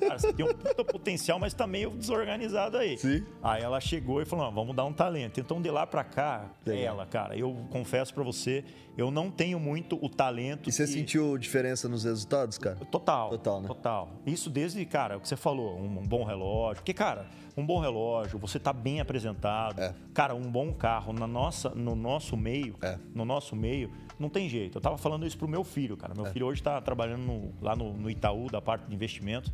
[0.00, 2.96] Cara, você tem um puta potencial, mas tá meio desorganizado aí.
[2.98, 3.24] Sim.
[3.42, 5.40] Aí ela chegou e falou: vamos dar um talento.
[5.40, 8.64] Então, de lá pra cá, ela, cara, eu confesso pra você,
[8.96, 10.68] eu não tenho muito o talento.
[10.68, 10.92] E você que...
[10.92, 12.76] sentiu diferença nos resultados, cara?
[12.76, 13.30] Total.
[13.30, 13.68] Total, né?
[13.68, 14.08] Total.
[14.26, 16.76] Isso desde, cara, o que você falou, um, um bom relógio.
[16.76, 17.26] Porque, cara,
[17.56, 19.80] um bom relógio, você tá bem apresentado.
[19.80, 19.94] É.
[20.12, 22.98] Cara, um bom carro na nossa, no nosso meio, é.
[23.14, 24.78] no nosso meio, não tem jeito.
[24.78, 26.14] Eu tava falando isso pro meu filho, cara.
[26.14, 26.30] Meu é.
[26.30, 29.52] filho hoje tá trabalhando no, lá no, no, Itaú, da parte de investimento.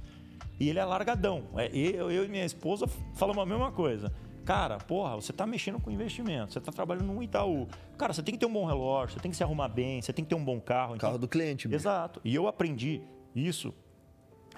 [0.59, 1.45] E ele é largadão.
[1.57, 4.13] É, eu, eu e minha esposa falamos a mesma coisa.
[4.51, 7.69] Cara, porra, você tá mexendo com investimento, você tá trabalhando no Itaú.
[7.97, 10.13] Cara, você tem que ter um bom relógio, você tem que se arrumar bem, você
[10.13, 10.97] tem que ter um bom carro.
[10.99, 11.21] Carro então...
[11.21, 11.69] do cliente.
[11.69, 11.81] Mesmo.
[11.81, 12.21] Exato.
[12.25, 13.01] E eu aprendi
[13.33, 13.73] isso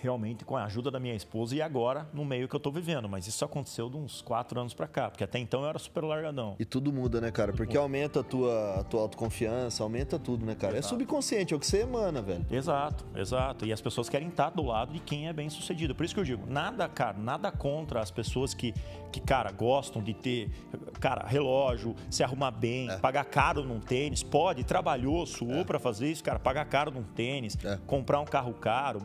[0.03, 3.09] realmente com a ajuda da minha esposa e agora no meio que eu tô vivendo.
[3.09, 6.03] Mas isso aconteceu de uns quatro anos para cá, porque até então eu era super
[6.05, 6.57] largadão.
[6.59, 7.53] E tudo muda, né, cara?
[7.53, 10.75] Porque aumenta a tua, a tua autoconfiança, aumenta tudo, né, cara?
[10.75, 10.95] É exato.
[10.95, 12.45] É subconsciente, é o que você emana, velho.
[12.51, 13.65] Exato, exato.
[13.65, 15.95] E as pessoas querem estar do lado de quem é bem sucedido.
[15.95, 18.75] Por isso que eu digo, nada, cara, nada contra as pessoas que,
[19.13, 20.51] que cara, gostam de ter,
[21.01, 22.97] cara, relógio, se arrumar bem, é.
[22.99, 24.23] pagar caro num tênis.
[24.23, 25.65] Pode, trabalhou, suou é.
[25.65, 27.79] para fazer isso, cara, pagar caro num tênis, é.
[27.87, 29.01] comprar um carro caro,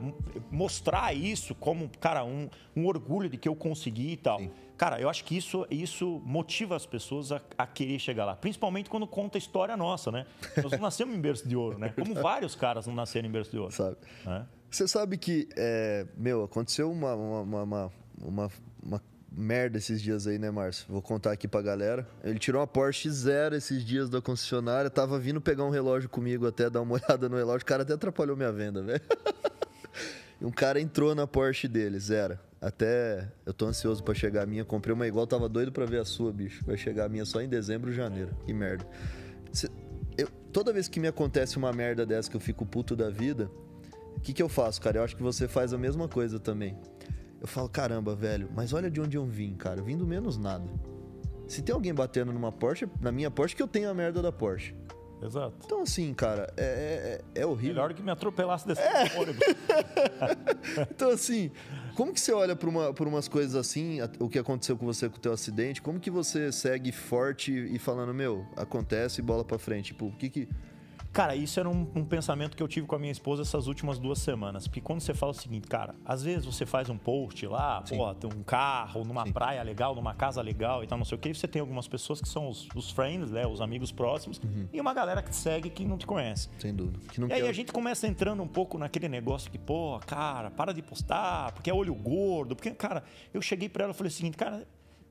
[0.52, 4.40] mostrar mostrar isso como, cara, um, um orgulho de que eu consegui e tal.
[4.40, 4.52] Sim.
[4.78, 8.36] Cara, eu acho que isso, isso motiva as pessoas a, a, querer chegar lá.
[8.36, 10.26] Principalmente quando conta a história nossa, né?
[10.62, 11.90] Nós não nascemos em berço de ouro, né?
[11.90, 13.72] Como vários caras não nasceram em berço de ouro.
[13.74, 13.98] Sabe.
[14.26, 14.44] É?
[14.70, 18.52] Você sabe que, é, meu, aconteceu uma, uma, uma, uma,
[18.84, 20.86] uma merda esses dias aí, né, Márcio?
[20.88, 22.08] Vou contar aqui pra galera.
[22.24, 26.46] Ele tirou uma Porsche zero esses dias da concessionária, tava vindo pegar um relógio comigo
[26.46, 27.64] até, dar uma olhada no relógio.
[27.64, 29.02] O cara até atrapalhou minha venda, velho.
[30.40, 32.40] E um cara entrou na Porsche deles, era.
[32.60, 34.66] Até eu tô ansioso para chegar a minha.
[34.66, 36.64] Comprei uma igual, tava doido para ver a sua, bicho.
[36.66, 38.36] Vai chegar a minha só em dezembro, janeiro.
[38.46, 38.86] Que merda.
[40.18, 43.50] Eu, toda vez que me acontece uma merda dessa que eu fico puto da vida,
[44.16, 44.98] o que, que eu faço, cara?
[44.98, 46.76] Eu acho que você faz a mesma coisa também.
[47.40, 49.80] Eu falo, caramba, velho, mas olha de onde eu vim, cara.
[49.80, 50.68] Eu vim do menos nada.
[51.48, 54.32] Se tem alguém batendo numa Porsche, na minha Porsche, que eu tenho a merda da
[54.32, 54.76] Porsche.
[55.22, 55.56] Exato.
[55.66, 57.76] Então, assim, cara, é, é, é horrível.
[57.76, 59.12] Melhor que me atropelasse desse é.
[59.20, 59.44] ônibus.
[60.92, 61.52] então, assim,
[61.96, 65.18] como que você olha para uma, umas coisas assim, o que aconteceu com você com
[65.18, 69.58] o teu acidente, como que você segue forte e falando, meu, acontece e bola para
[69.58, 69.88] frente?
[69.88, 70.50] Tipo, o que que...
[71.18, 73.98] Cara, isso era um, um, pensamento que eu tive com a minha esposa essas últimas
[73.98, 74.68] duas semanas.
[74.68, 77.98] Porque quando você fala o seguinte, cara, às vezes você faz um post lá, Sim.
[77.98, 79.32] pô, tem um carro, numa Sim.
[79.32, 81.88] praia legal, numa casa legal e tal, não sei o que, e você tem algumas
[81.88, 84.68] pessoas que são os, os friends, né, os amigos próximos, uhum.
[84.72, 86.52] e uma galera que te segue que não te conhece.
[86.60, 87.00] Sem dúvida.
[87.30, 90.84] e aí a gente começa entrando um pouco naquele negócio que, pô, cara, para de
[90.84, 93.04] postar, porque é olho gordo, porque, cara,
[93.34, 94.68] eu cheguei para ela e falei o seguinte, cara,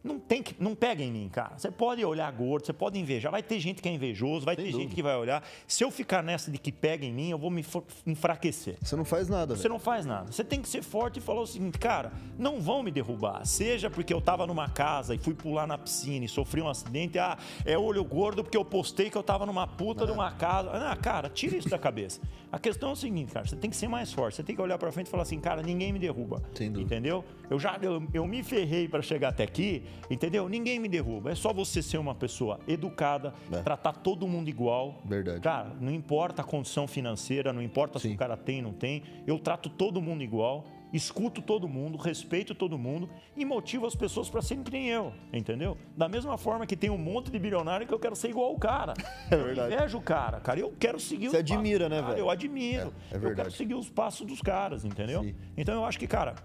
[0.07, 1.59] não tem que, não pega em mim, cara.
[1.59, 3.31] Você pode olhar gordo, você pode invejar.
[3.33, 5.43] Vai ter gente que é invejoso, vai ter gente que vai olhar.
[5.67, 7.65] Se eu ficar nessa de que pega em mim, eu vou me
[8.07, 8.77] enfraquecer.
[8.81, 9.57] Você não faz nada.
[9.57, 9.73] Você véio.
[9.73, 10.31] não faz nada.
[10.31, 13.45] Você tem que ser forte e falar o seguinte, cara, não vão me derrubar.
[13.45, 17.19] Seja porque eu tava numa casa e fui pular na piscina e sofri um acidente,
[17.19, 20.07] ah, é olho gordo porque eu postei que eu tava numa puta é.
[20.07, 20.71] de uma casa.
[20.71, 22.21] Ah, cara, tira isso da cabeça.
[22.57, 24.37] A questão é o seguinte, cara, você tem que ser mais forte.
[24.37, 26.43] Você tem que olhar para frente e falar assim, cara, ninguém me derruba.
[26.59, 27.23] Entendeu?
[27.51, 30.49] Eu já eu, eu me ferrei para chegar até aqui Entendeu?
[30.49, 31.31] Ninguém me derruba.
[31.31, 33.61] É só você ser uma pessoa educada, é.
[33.61, 35.03] tratar todo mundo igual.
[35.05, 35.41] Verdade.
[35.41, 38.09] Cara, não importa a condição financeira, não importa Sim.
[38.09, 39.03] se o cara tem ou não tem.
[39.27, 40.65] Eu trato todo mundo igual
[40.97, 45.13] escuto todo mundo, respeito todo mundo e motivo as pessoas para serem que nem eu,
[45.33, 45.77] entendeu?
[45.97, 48.59] Da mesma forma que tem um monte de bilionário que eu quero ser igual o
[48.59, 48.95] cara.
[49.29, 49.73] É verdade.
[49.73, 50.61] Eu invejo o cara, cara.
[50.61, 52.19] Eu quero seguir Você admira, né, velho?
[52.19, 52.95] Eu admiro.
[53.11, 55.23] É, é eu quero seguir os passos dos caras, entendeu?
[55.23, 55.35] Sim.
[55.57, 56.37] Então eu acho que, cara,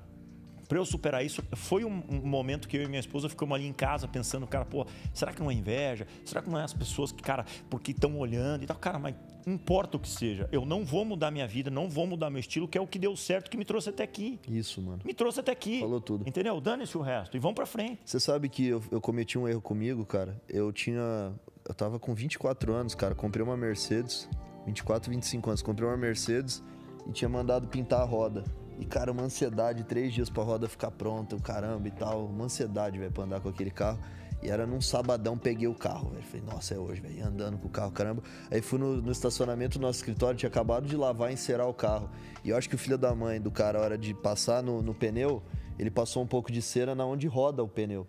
[0.71, 3.67] para eu superar isso, foi um, um, momento que eu e minha esposa ficamos ali
[3.67, 6.07] em casa pensando, cara, pô, será que não é inveja?
[6.23, 8.77] Será que não é as pessoas que, cara, porque estão olhando e tal?
[8.77, 9.13] Cara, mas
[9.45, 12.69] importa o que seja, eu não vou mudar minha vida, não vou mudar meu estilo,
[12.69, 14.39] que é o que deu certo, que me trouxe até aqui.
[14.47, 15.01] Isso, mano.
[15.03, 15.81] Me trouxe até aqui.
[15.81, 16.23] Falou tudo.
[16.25, 16.61] Entendeu?
[16.61, 17.99] Dane-se o resto e vamos para frente.
[18.05, 20.41] Você sabe que eu, eu cometi um erro comigo, cara.
[20.47, 21.33] Eu tinha.
[21.67, 23.13] Eu tava com 24 anos, cara.
[23.13, 24.29] Comprei uma Mercedes.
[24.65, 25.61] 24, 25 anos.
[25.61, 26.63] Comprei uma Mercedes
[27.05, 28.45] e tinha mandado pintar a roda.
[28.81, 32.25] E, cara, uma ansiedade, três dias pra roda ficar pronta, o caramba e tal.
[32.25, 33.99] Uma ansiedade, velho, pra andar com aquele carro.
[34.41, 36.23] E era num sabadão, peguei o carro, velho.
[36.23, 37.23] Falei, nossa, é hoje, velho.
[37.23, 38.23] Andando com o carro, caramba.
[38.49, 41.75] Aí fui no, no, estacionamento do nosso escritório, tinha acabado de lavar e encerar o
[41.75, 42.09] carro.
[42.43, 44.81] E eu acho que o filho da mãe do cara, a hora de passar no,
[44.81, 45.43] no pneu,
[45.77, 48.07] ele passou um pouco de cera na onde roda o pneu.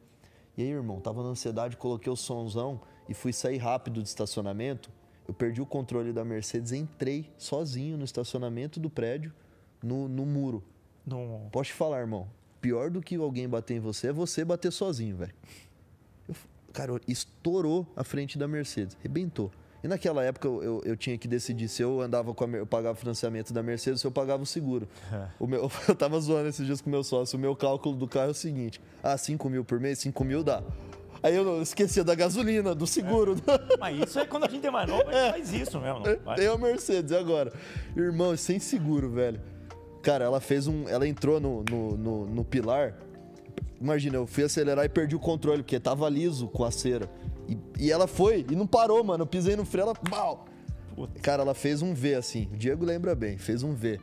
[0.56, 4.90] E aí, irmão, tava na ansiedade, coloquei o somzão e fui sair rápido do estacionamento.
[5.28, 9.34] Eu perdi o controle da Mercedes, entrei sozinho no estacionamento do prédio
[9.82, 10.62] no, no muro.
[11.06, 11.48] Não.
[11.50, 12.28] Posso te falar, irmão.
[12.60, 15.34] Pior do que alguém bater em você é você bater sozinho, velho.
[16.72, 19.50] Cara, estourou a frente da Mercedes, rebentou.
[19.82, 22.66] E naquela época eu, eu, eu, tinha que decidir se eu andava com a, eu
[22.66, 24.88] pagava o financiamento da Mercedes ou se eu pagava o seguro.
[25.12, 25.26] É.
[25.40, 27.36] O meu, eu tava zoando esses dias com o meu sócio.
[27.36, 30.44] O meu cálculo do carro é o seguinte: ah, 5 mil por mês, 5 mil
[30.44, 30.62] dá.
[31.20, 33.36] Aí eu esquecia da gasolina, do seguro.
[33.46, 33.76] É.
[33.76, 35.30] Mas isso é quando a gente é mais novo, a gente é.
[35.30, 36.02] faz isso mesmo.
[36.36, 37.52] Tem a Mercedes, agora?
[37.96, 39.40] Irmão, sem seguro, velho.
[40.02, 40.88] Cara, ela fez um.
[40.88, 42.94] Ela entrou no, no, no, no pilar.
[43.80, 47.10] Imagina, eu fui acelerar e perdi o controle, porque tava liso com a cera.
[47.48, 49.22] E, e ela foi, e não parou, mano.
[49.22, 49.94] Eu pisei no freio, ela.
[49.94, 50.46] Pau!
[51.22, 52.48] Cara, ela fez um V assim.
[52.52, 53.98] O Diego lembra bem, fez um V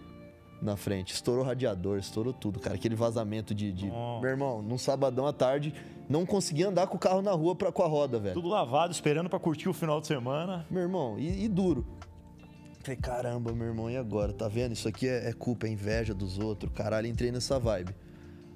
[0.61, 1.13] na frente.
[1.13, 2.75] Estourou o radiador, estourou tudo, cara.
[2.75, 3.71] Aquele vazamento de.
[3.71, 3.89] de...
[3.89, 4.19] Oh.
[4.19, 5.73] Meu irmão, num sabadão à tarde,
[6.09, 8.33] não conseguia andar com o carro na rua pra, com a roda, velho.
[8.35, 10.65] Tudo lavado, esperando para curtir o final de semana.
[10.69, 11.85] Meu irmão, e, e duro.
[12.89, 14.33] Falei, caramba, meu irmão, e agora?
[14.33, 14.71] Tá vendo?
[14.71, 16.71] Isso aqui é, é culpa, é inveja dos outros.
[16.73, 17.93] Caralho, entrei nessa vibe.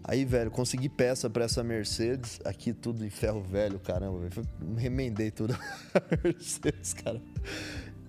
[0.04, 2.40] Aí, velho, consegui peça pra essa Mercedes.
[2.44, 4.48] Aqui tudo em ferro velho, caramba, velho.
[4.76, 5.54] Remendei tudo
[5.94, 7.22] a Mercedes, cara.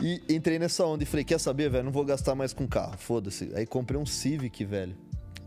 [0.01, 1.85] E entrei nessa onda e falei, quer saber, velho?
[1.85, 3.53] Não vou gastar mais com carro, foda-se.
[3.55, 4.97] Aí comprei um Civic, velho.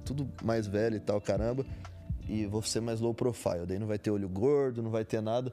[0.05, 1.65] Tudo mais velho e tal, caramba.
[2.29, 3.65] E vou ser mais low profile.
[3.65, 5.51] Daí não vai ter olho gordo, não vai ter nada.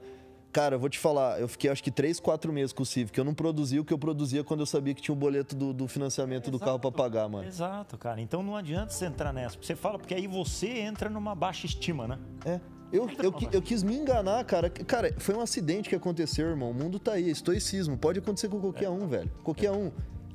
[0.55, 3.19] Cara, eu vou te falar, eu fiquei acho que 3, 4 meses com o Civic.
[3.19, 5.57] Eu não produzia o que eu produzia quando eu sabia que tinha o um boleto
[5.57, 7.49] do, do financiamento exato, do carro para pagar, mano.
[7.49, 8.21] Exato, cara.
[8.21, 9.59] Então não adianta você entrar nessa.
[9.61, 12.21] Você fala, porque aí você entra numa baixa estima, né?
[12.47, 12.61] É.
[12.93, 14.71] Eu, eu, eu, quis me enganar, cara.
[14.71, 16.71] Cara, foi um acidente que aconteceu, irmão.
[16.71, 17.99] O mundo tá aí, estoicismo.
[17.99, 18.91] Pode acontecer com qualquer é.
[18.91, 19.33] um, velho.
[19.43, 19.91] Qualquer um.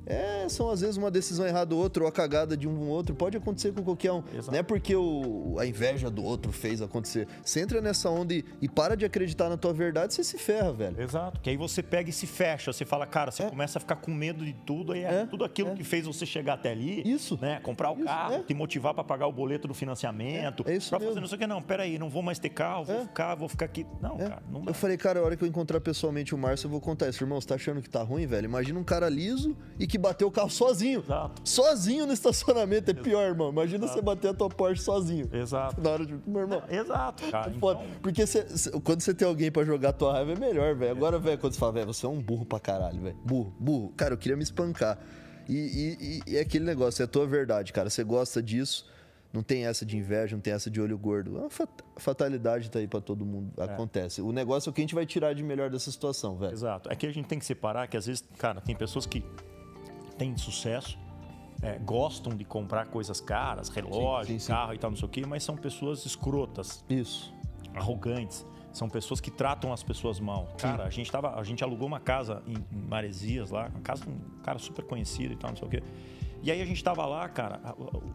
[0.09, 3.13] É, são às vezes uma decisão errada do outro ou a cagada de um outro.
[3.13, 4.23] Pode acontecer com qualquer um.
[4.33, 4.51] Exato.
[4.51, 7.27] Não é porque o, a inveja do outro fez acontecer.
[7.43, 10.73] Você entra nessa onda e, e, para de acreditar na tua verdade, você se ferra,
[10.73, 10.99] velho.
[10.99, 11.39] Exato.
[11.41, 12.73] Que aí você pega e se fecha.
[12.73, 13.49] Você fala, cara, você é.
[13.49, 14.93] começa a ficar com medo de tudo.
[14.93, 15.75] Aí é, é tudo aquilo é.
[15.75, 17.03] que fez você chegar até ali.
[17.07, 17.37] Isso.
[17.39, 17.59] Né?
[17.61, 18.43] Comprar o isso, carro, é.
[18.43, 20.63] te motivar para pagar o boleto do financiamento.
[20.67, 21.11] É, isso pra mesmo.
[21.11, 21.47] fazer não sei o que.
[21.47, 23.85] Não, peraí, não vou mais ter carro, vou ficar, vou ficar aqui.
[24.01, 24.71] Não, cara, não dá.
[24.71, 27.23] Eu falei, cara, a hora que eu encontrar pessoalmente o Márcio, eu vou contar isso.
[27.23, 28.45] Irmão, você tá achando que tá ruim, velho?
[28.45, 30.99] Imagina um cara liso e que bateu o carro sozinho sozinho.
[30.99, 31.41] Exato.
[31.43, 32.91] Sozinho no estacionamento.
[32.91, 33.49] É pior, irmão.
[33.49, 33.99] Imagina Exato.
[33.99, 35.29] você bater a tua Porsche sozinho.
[35.31, 35.79] Exato.
[35.81, 36.17] Na hora de.
[36.25, 36.63] Meu irmão.
[36.69, 37.51] Exato, cara.
[37.55, 37.83] Então...
[38.01, 38.45] Porque você,
[38.83, 40.91] quando você tem alguém pra jogar a tua raiva, é melhor, velho.
[40.91, 43.17] Agora, velho, quando você fala, velho, você é um burro pra caralho, velho.
[43.23, 43.93] Burro, burro.
[43.95, 44.97] Cara, eu queria me espancar.
[45.47, 45.55] E,
[46.27, 47.89] e, e é aquele negócio, é a tua verdade, cara.
[47.89, 48.87] Você gosta disso.
[49.31, 51.45] Não tem essa de inveja, não tem essa de olho gordo.
[51.45, 53.53] A fatalidade tá aí para todo mundo.
[53.57, 53.63] É.
[53.63, 54.23] Acontece.
[54.23, 56.51] O negócio é o que a gente vai tirar de melhor dessa situação, velho.
[56.51, 56.91] Exato.
[56.91, 59.23] É que a gente tem que separar que às vezes, cara, tem pessoas que
[60.19, 60.99] têm sucesso
[61.61, 64.75] é, gostam de comprar coisas caras, relógio, sim, sim, carro sim.
[64.75, 66.83] e tal, não sei o quê, mas são pessoas escrotas.
[66.89, 67.33] Isso.
[67.73, 68.45] Arrogantes.
[68.71, 70.47] São pessoas que tratam as pessoas mal.
[70.57, 74.03] Cara, a gente, tava, a gente alugou uma casa em, em Maresias lá, uma casa
[74.05, 75.83] de um cara super conhecido e tal, não sei o quê.
[76.41, 77.59] E aí a gente estava lá, cara,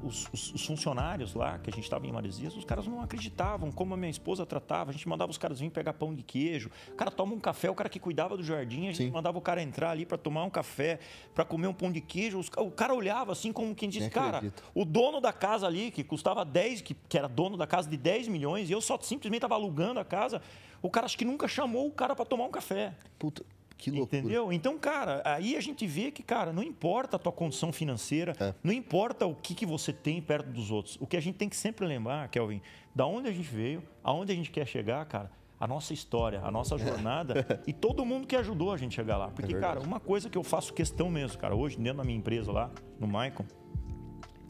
[0.03, 3.71] os, os, os, funcionários lá, que a gente estava em Maresias, os caras não acreditavam
[3.71, 4.91] como a minha esposa tratava.
[4.91, 6.71] A gente mandava os caras virem pegar pão de queijo.
[6.89, 9.11] O cara toma um café, o cara que cuidava do jardim, a gente Sim.
[9.11, 10.99] mandava o cara entrar ali para tomar um café,
[11.35, 12.41] para comer um pão de queijo.
[12.57, 14.43] o cara olhava assim como quem diz, cara,
[14.75, 17.97] o dono da casa ali, que custava 10, que, que era dono da casa de
[17.97, 20.41] 10 milhões, e eu só simplesmente estava alugando a casa,
[20.81, 22.95] o cara acho que nunca chamou o cara para tomar um café.
[23.19, 23.45] Puta.
[23.77, 24.21] Que loucura.
[24.21, 24.53] Entendeu?
[24.53, 28.55] Então, cara, aí a gente vê que, cara, não importa a tua condição financeira, é.
[28.63, 30.97] não importa o que, que você tem perto dos outros.
[31.01, 32.63] O que a gente tem que sempre lembrar, Kelvin,
[32.95, 36.51] da onde a gente veio, aonde a gente quer chegar, cara, a nossa história, a
[36.51, 39.29] nossa jornada e todo mundo que ajudou a gente chegar lá.
[39.29, 42.19] Porque, é cara, uma coisa que eu faço questão mesmo, cara, hoje dentro da minha
[42.19, 43.45] empresa lá, no Maicon,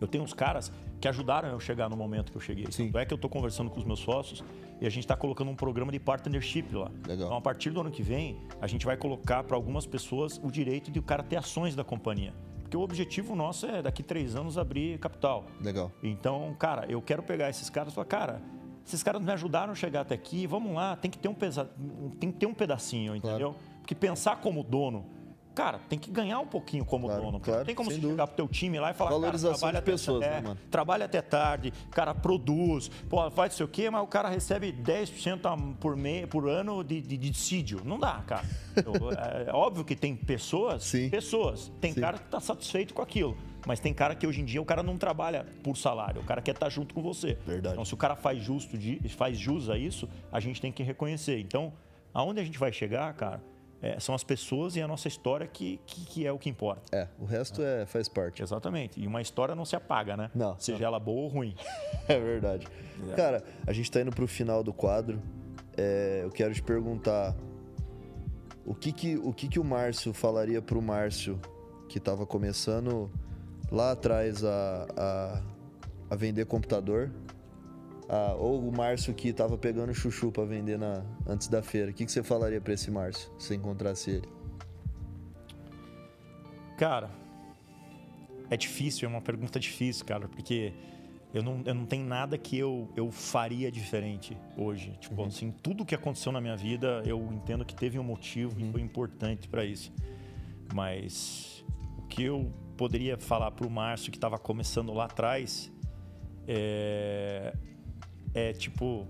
[0.01, 2.66] eu tenho uns caras que ajudaram eu chegar no momento que eu cheguei.
[2.70, 2.87] Sim.
[2.87, 4.43] Tanto é que eu estou conversando com os meus sócios
[4.81, 6.91] e a gente está colocando um programa de partnership lá.
[7.07, 7.27] Legal.
[7.27, 10.51] Então, a partir do ano que vem, a gente vai colocar para algumas pessoas o
[10.51, 12.35] direito de o cara ter ações da companhia.
[12.62, 15.47] Porque o objetivo nosso é, daqui três anos, abrir capital.
[15.61, 15.93] Legal.
[16.03, 18.43] Então, cara, eu quero pegar esses caras e falar, cara,
[18.87, 21.70] esses caras me ajudaram a chegar até aqui, vamos lá, tem que ter um, pesa...
[22.18, 23.53] tem que ter um pedacinho, entendeu?
[23.53, 23.75] Claro.
[23.81, 25.14] Porque pensar como dono
[25.55, 27.41] Cara, tem que ganhar um pouquinho como claro, dono.
[27.41, 28.13] Claro, não tem como você dúvida.
[28.13, 30.61] chegar pro teu time lá e falar, Valorização cara, de pessoas, até, né, mano?
[30.71, 34.73] trabalha até tarde, cara, produz, pô, faz não sei o quê, mas o cara recebe
[34.73, 37.83] 10% por, mês, por ano de, de, de dissídio.
[37.85, 38.45] Não dá, cara.
[39.47, 41.09] é, é, óbvio que tem pessoas, Sim.
[41.09, 41.71] pessoas.
[41.81, 42.01] Tem Sim.
[42.01, 43.37] cara que tá satisfeito com aquilo.
[43.67, 46.43] Mas tem cara que hoje em dia o cara não trabalha por salário, o cara
[46.43, 47.39] quer estar tá junto com você.
[47.47, 47.75] Verdade.
[47.75, 48.77] Então, se o cara faz justo,
[49.17, 51.39] faz jus a isso, a gente tem que reconhecer.
[51.41, 51.73] Então,
[52.13, 53.41] aonde a gente vai chegar, cara?
[53.85, 56.97] É, são as pessoas e a nossa história que, que, que, é o que importa.
[56.97, 58.43] É, o resto é, faz parte.
[58.43, 58.99] Exatamente.
[58.99, 60.30] E uma história não se apaga, né?
[60.35, 60.59] Não.
[60.59, 60.87] Seja não.
[60.87, 61.55] ela boa ou ruim.
[62.09, 62.66] é verdade.
[63.11, 63.14] É.
[63.14, 65.20] Cara, a gente está indo para o final do quadro.
[65.76, 67.37] É, eu quero te perguntar
[68.64, 71.39] o que que o, que que o Márcio falaria para o Márcio
[71.87, 73.11] que estava começando
[73.70, 75.43] lá atrás a, a,
[76.09, 77.12] a vender computador
[78.09, 81.91] ah, ou o Márcio que tava pegando chuchu para vender na, antes da feira.
[81.91, 84.29] O que, que você falaria para esse Márcio se encontrasse ele?
[86.77, 87.11] Cara,
[88.51, 90.73] é difícil, é uma pergunta difícil, cara, porque
[91.33, 94.97] eu não, eu não tenho nada que eu, eu faria diferente hoje.
[95.01, 95.29] Tipo, uhum.
[95.29, 98.69] assim, tudo que aconteceu na minha vida, eu entendo que teve um motivo uhum.
[98.69, 99.93] e foi importante para isso.
[100.75, 101.65] Mas
[101.97, 105.73] o que eu poderia falar para o Márcio que estava começando lá atrás
[106.47, 107.55] é
[108.35, 109.07] é tipo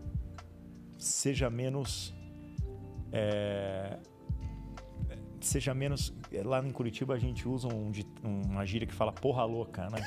[0.98, 2.14] seja menos
[3.10, 3.98] é,
[5.40, 6.12] seja menos
[6.44, 7.90] lá em Curitiba a gente usa um,
[8.22, 9.98] uma gíria que fala porra louca, né?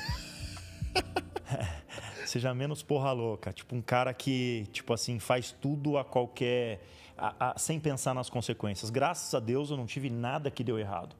[2.26, 6.80] seja menos porra louca, tipo um cara que tipo assim faz tudo a qualquer
[7.16, 8.90] a, a, sem pensar nas consequências.
[8.90, 11.16] Graças a Deus eu não tive nada que deu errado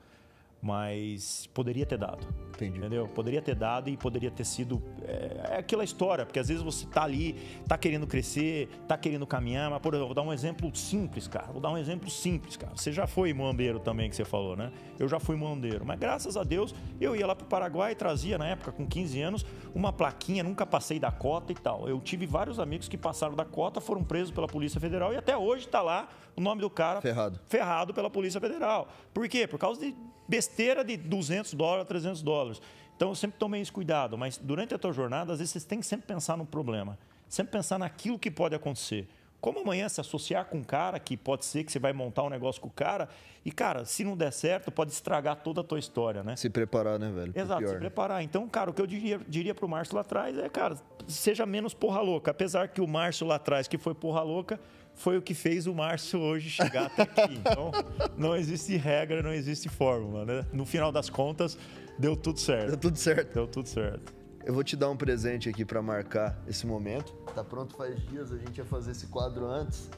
[0.61, 2.27] mas poderia ter dado.
[2.49, 2.79] Entendi.
[2.79, 3.07] Entendeu?
[3.07, 4.83] Poderia ter dado e poderia ter sido.
[5.03, 7.35] É, é aquela história, porque às vezes você tá ali,
[7.69, 11.53] tá querendo crescer, tá querendo caminhar, mas, por exemplo, vou dar um exemplo simples, cara.
[11.53, 12.73] Vou dar um exemplo simples, cara.
[12.75, 14.73] Você já foi muambeiro também, que você falou, né?
[14.99, 18.37] Eu já fui muambeiro, mas graças a Deus eu ia lá pro Paraguai e trazia,
[18.37, 21.89] na época, com 15 anos, uma plaquinha, nunca passei da cota e tal.
[21.89, 25.37] Eu tive vários amigos que passaram da cota, foram presos pela Polícia Federal e até
[25.37, 28.89] hoje tá lá o nome do cara ferrado, ferrado pela Polícia Federal.
[29.13, 29.47] Por quê?
[29.47, 29.95] Por causa de
[30.29, 32.61] besteira de 200 dólares, 300 dólares.
[32.95, 35.81] Então eu sempre tomei esse cuidado, mas durante a tua jornada, às vezes você tem
[35.81, 36.99] que sempre pensar no problema,
[37.29, 39.09] sempre pensar naquilo que pode acontecer.
[39.41, 42.29] como amanhã se associar com um cara que pode ser que você vai montar um
[42.29, 43.09] negócio com o cara
[43.45, 46.35] e, cara, se não der certo, pode estragar toda a tua história, né?
[46.37, 47.33] Se preparar, né, velho?
[47.35, 48.23] Exato, pior, se preparar.
[48.23, 50.77] Então, cara, o que eu diria, diria pro Márcio lá atrás é, cara,
[51.07, 52.31] seja menos porra louca.
[52.33, 54.61] Apesar que o Márcio lá atrás, que foi porra louca,
[54.99, 57.35] foi o que fez o Márcio hoje chegar até aqui.
[57.35, 57.71] Então,
[58.17, 60.45] não existe regra, não existe fórmula, né?
[60.53, 61.57] No final das contas,
[61.99, 62.69] deu tudo certo.
[62.71, 63.35] Deu tudo certo.
[63.35, 64.13] Deu tudo certo.
[64.45, 67.13] Eu vou te dar um presente aqui para marcar esse momento.
[67.35, 69.89] Tá pronto faz dias, a gente ia fazer esse quadro antes.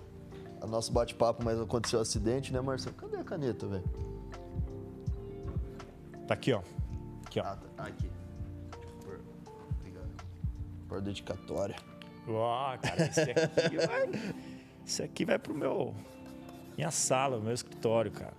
[0.61, 2.94] A nosso bate-papo, mas aconteceu um acidente, né, Marcelo?
[2.94, 3.84] Cadê a caneta, velho?
[6.26, 6.61] Tá aqui, ó.
[7.26, 7.44] Aqui, ó.
[7.44, 7.84] Ah, tá.
[7.84, 8.11] Aqui.
[9.03, 9.20] Por...
[9.78, 10.11] Obrigado.
[10.86, 11.76] Por dedicatória.
[12.28, 14.11] Ó, cara, esse aqui vai.
[14.91, 15.95] Esse aqui vai pro meu.
[16.76, 18.34] Minha sala, meu escritório, cara.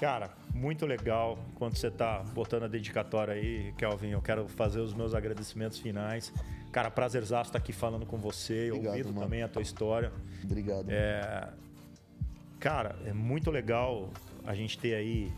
[0.00, 4.10] Cara, muito legal quando você tá botando a dedicatória aí, Kelvin.
[4.10, 6.32] Eu quero fazer os meus agradecimentos finais.
[6.72, 9.20] Cara, prazerzaço estar aqui falando com você, Obrigado, ouvindo mano.
[9.20, 10.12] também a tua história.
[10.42, 10.90] Obrigado.
[10.90, 11.52] É,
[12.58, 14.10] cara, é muito legal
[14.44, 15.32] a gente ter aí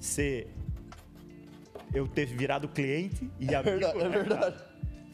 [0.00, 0.52] ser
[1.94, 3.78] eu ter virado cliente e amigo.
[3.78, 4.69] verdade, é né, cara?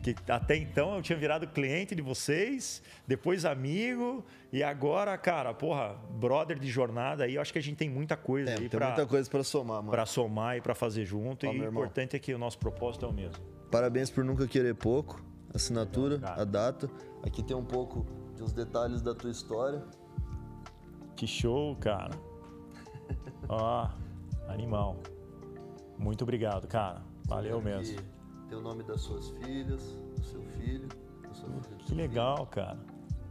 [0.07, 5.97] Que até então eu tinha virado cliente de vocês, depois amigo e agora, cara, porra,
[6.11, 7.35] brother de jornada aí.
[7.35, 9.43] Eu acho que a gente tem muita coisa É, aí tem pra, muita coisa para
[9.43, 9.91] somar, mano.
[9.91, 11.45] pra somar e pra fazer junto.
[11.45, 13.43] Ó, e o importante é que o nosso propósito é o mesmo.
[13.69, 15.21] Parabéns por nunca querer pouco.
[15.53, 16.41] Assinatura, cara.
[16.41, 16.89] a data.
[17.25, 19.83] Aqui tem um pouco dos detalhes da tua história.
[21.17, 22.15] Que show, cara.
[23.49, 23.89] Ó,
[24.47, 25.01] animal.
[25.99, 27.03] Muito obrigado, cara.
[27.27, 27.99] Valeu mesmo.
[28.49, 32.79] Tem o nome das suas filhas, do seu filho, do Que seu legal, cara.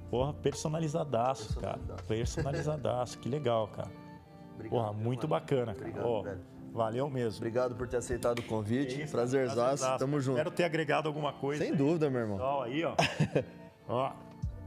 [0.10, 1.78] Porra, personalizadaço, cara.
[1.78, 2.08] Personalizadaço.
[2.08, 3.20] Personalizadaço.
[3.20, 3.88] que legal, cara.
[3.90, 4.06] filho.
[4.56, 5.42] Obrigado, Porra, muito mano?
[5.42, 5.78] bacana, cara.
[5.90, 6.42] Obrigado, Ó, velho.
[6.74, 7.38] valeu mesmo.
[7.38, 9.02] Obrigado por ter aceitado o convite.
[9.02, 9.98] É Prazerzaço.
[9.98, 10.38] Tamo junto.
[10.38, 11.64] Espero ter agregado alguma coisa.
[11.64, 11.78] Sem aí.
[11.78, 12.38] dúvida, meu irmão.
[12.40, 12.96] Ó, aí, ó.
[13.88, 14.14] ó.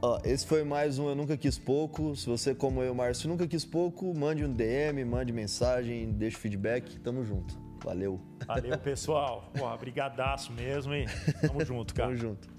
[0.01, 2.15] Ó, esse foi mais um Eu Nunca Quis Pouco.
[2.15, 6.97] Se você, como eu, Márcio, nunca quis pouco, mande um DM, mande mensagem, deixe feedback.
[6.99, 7.53] Tamo junto.
[7.83, 8.19] Valeu.
[8.45, 9.49] Valeu, pessoal.
[9.57, 11.05] Porra, brigadaço mesmo e
[11.41, 12.09] tamo junto, cara.
[12.09, 12.58] Tamo junto.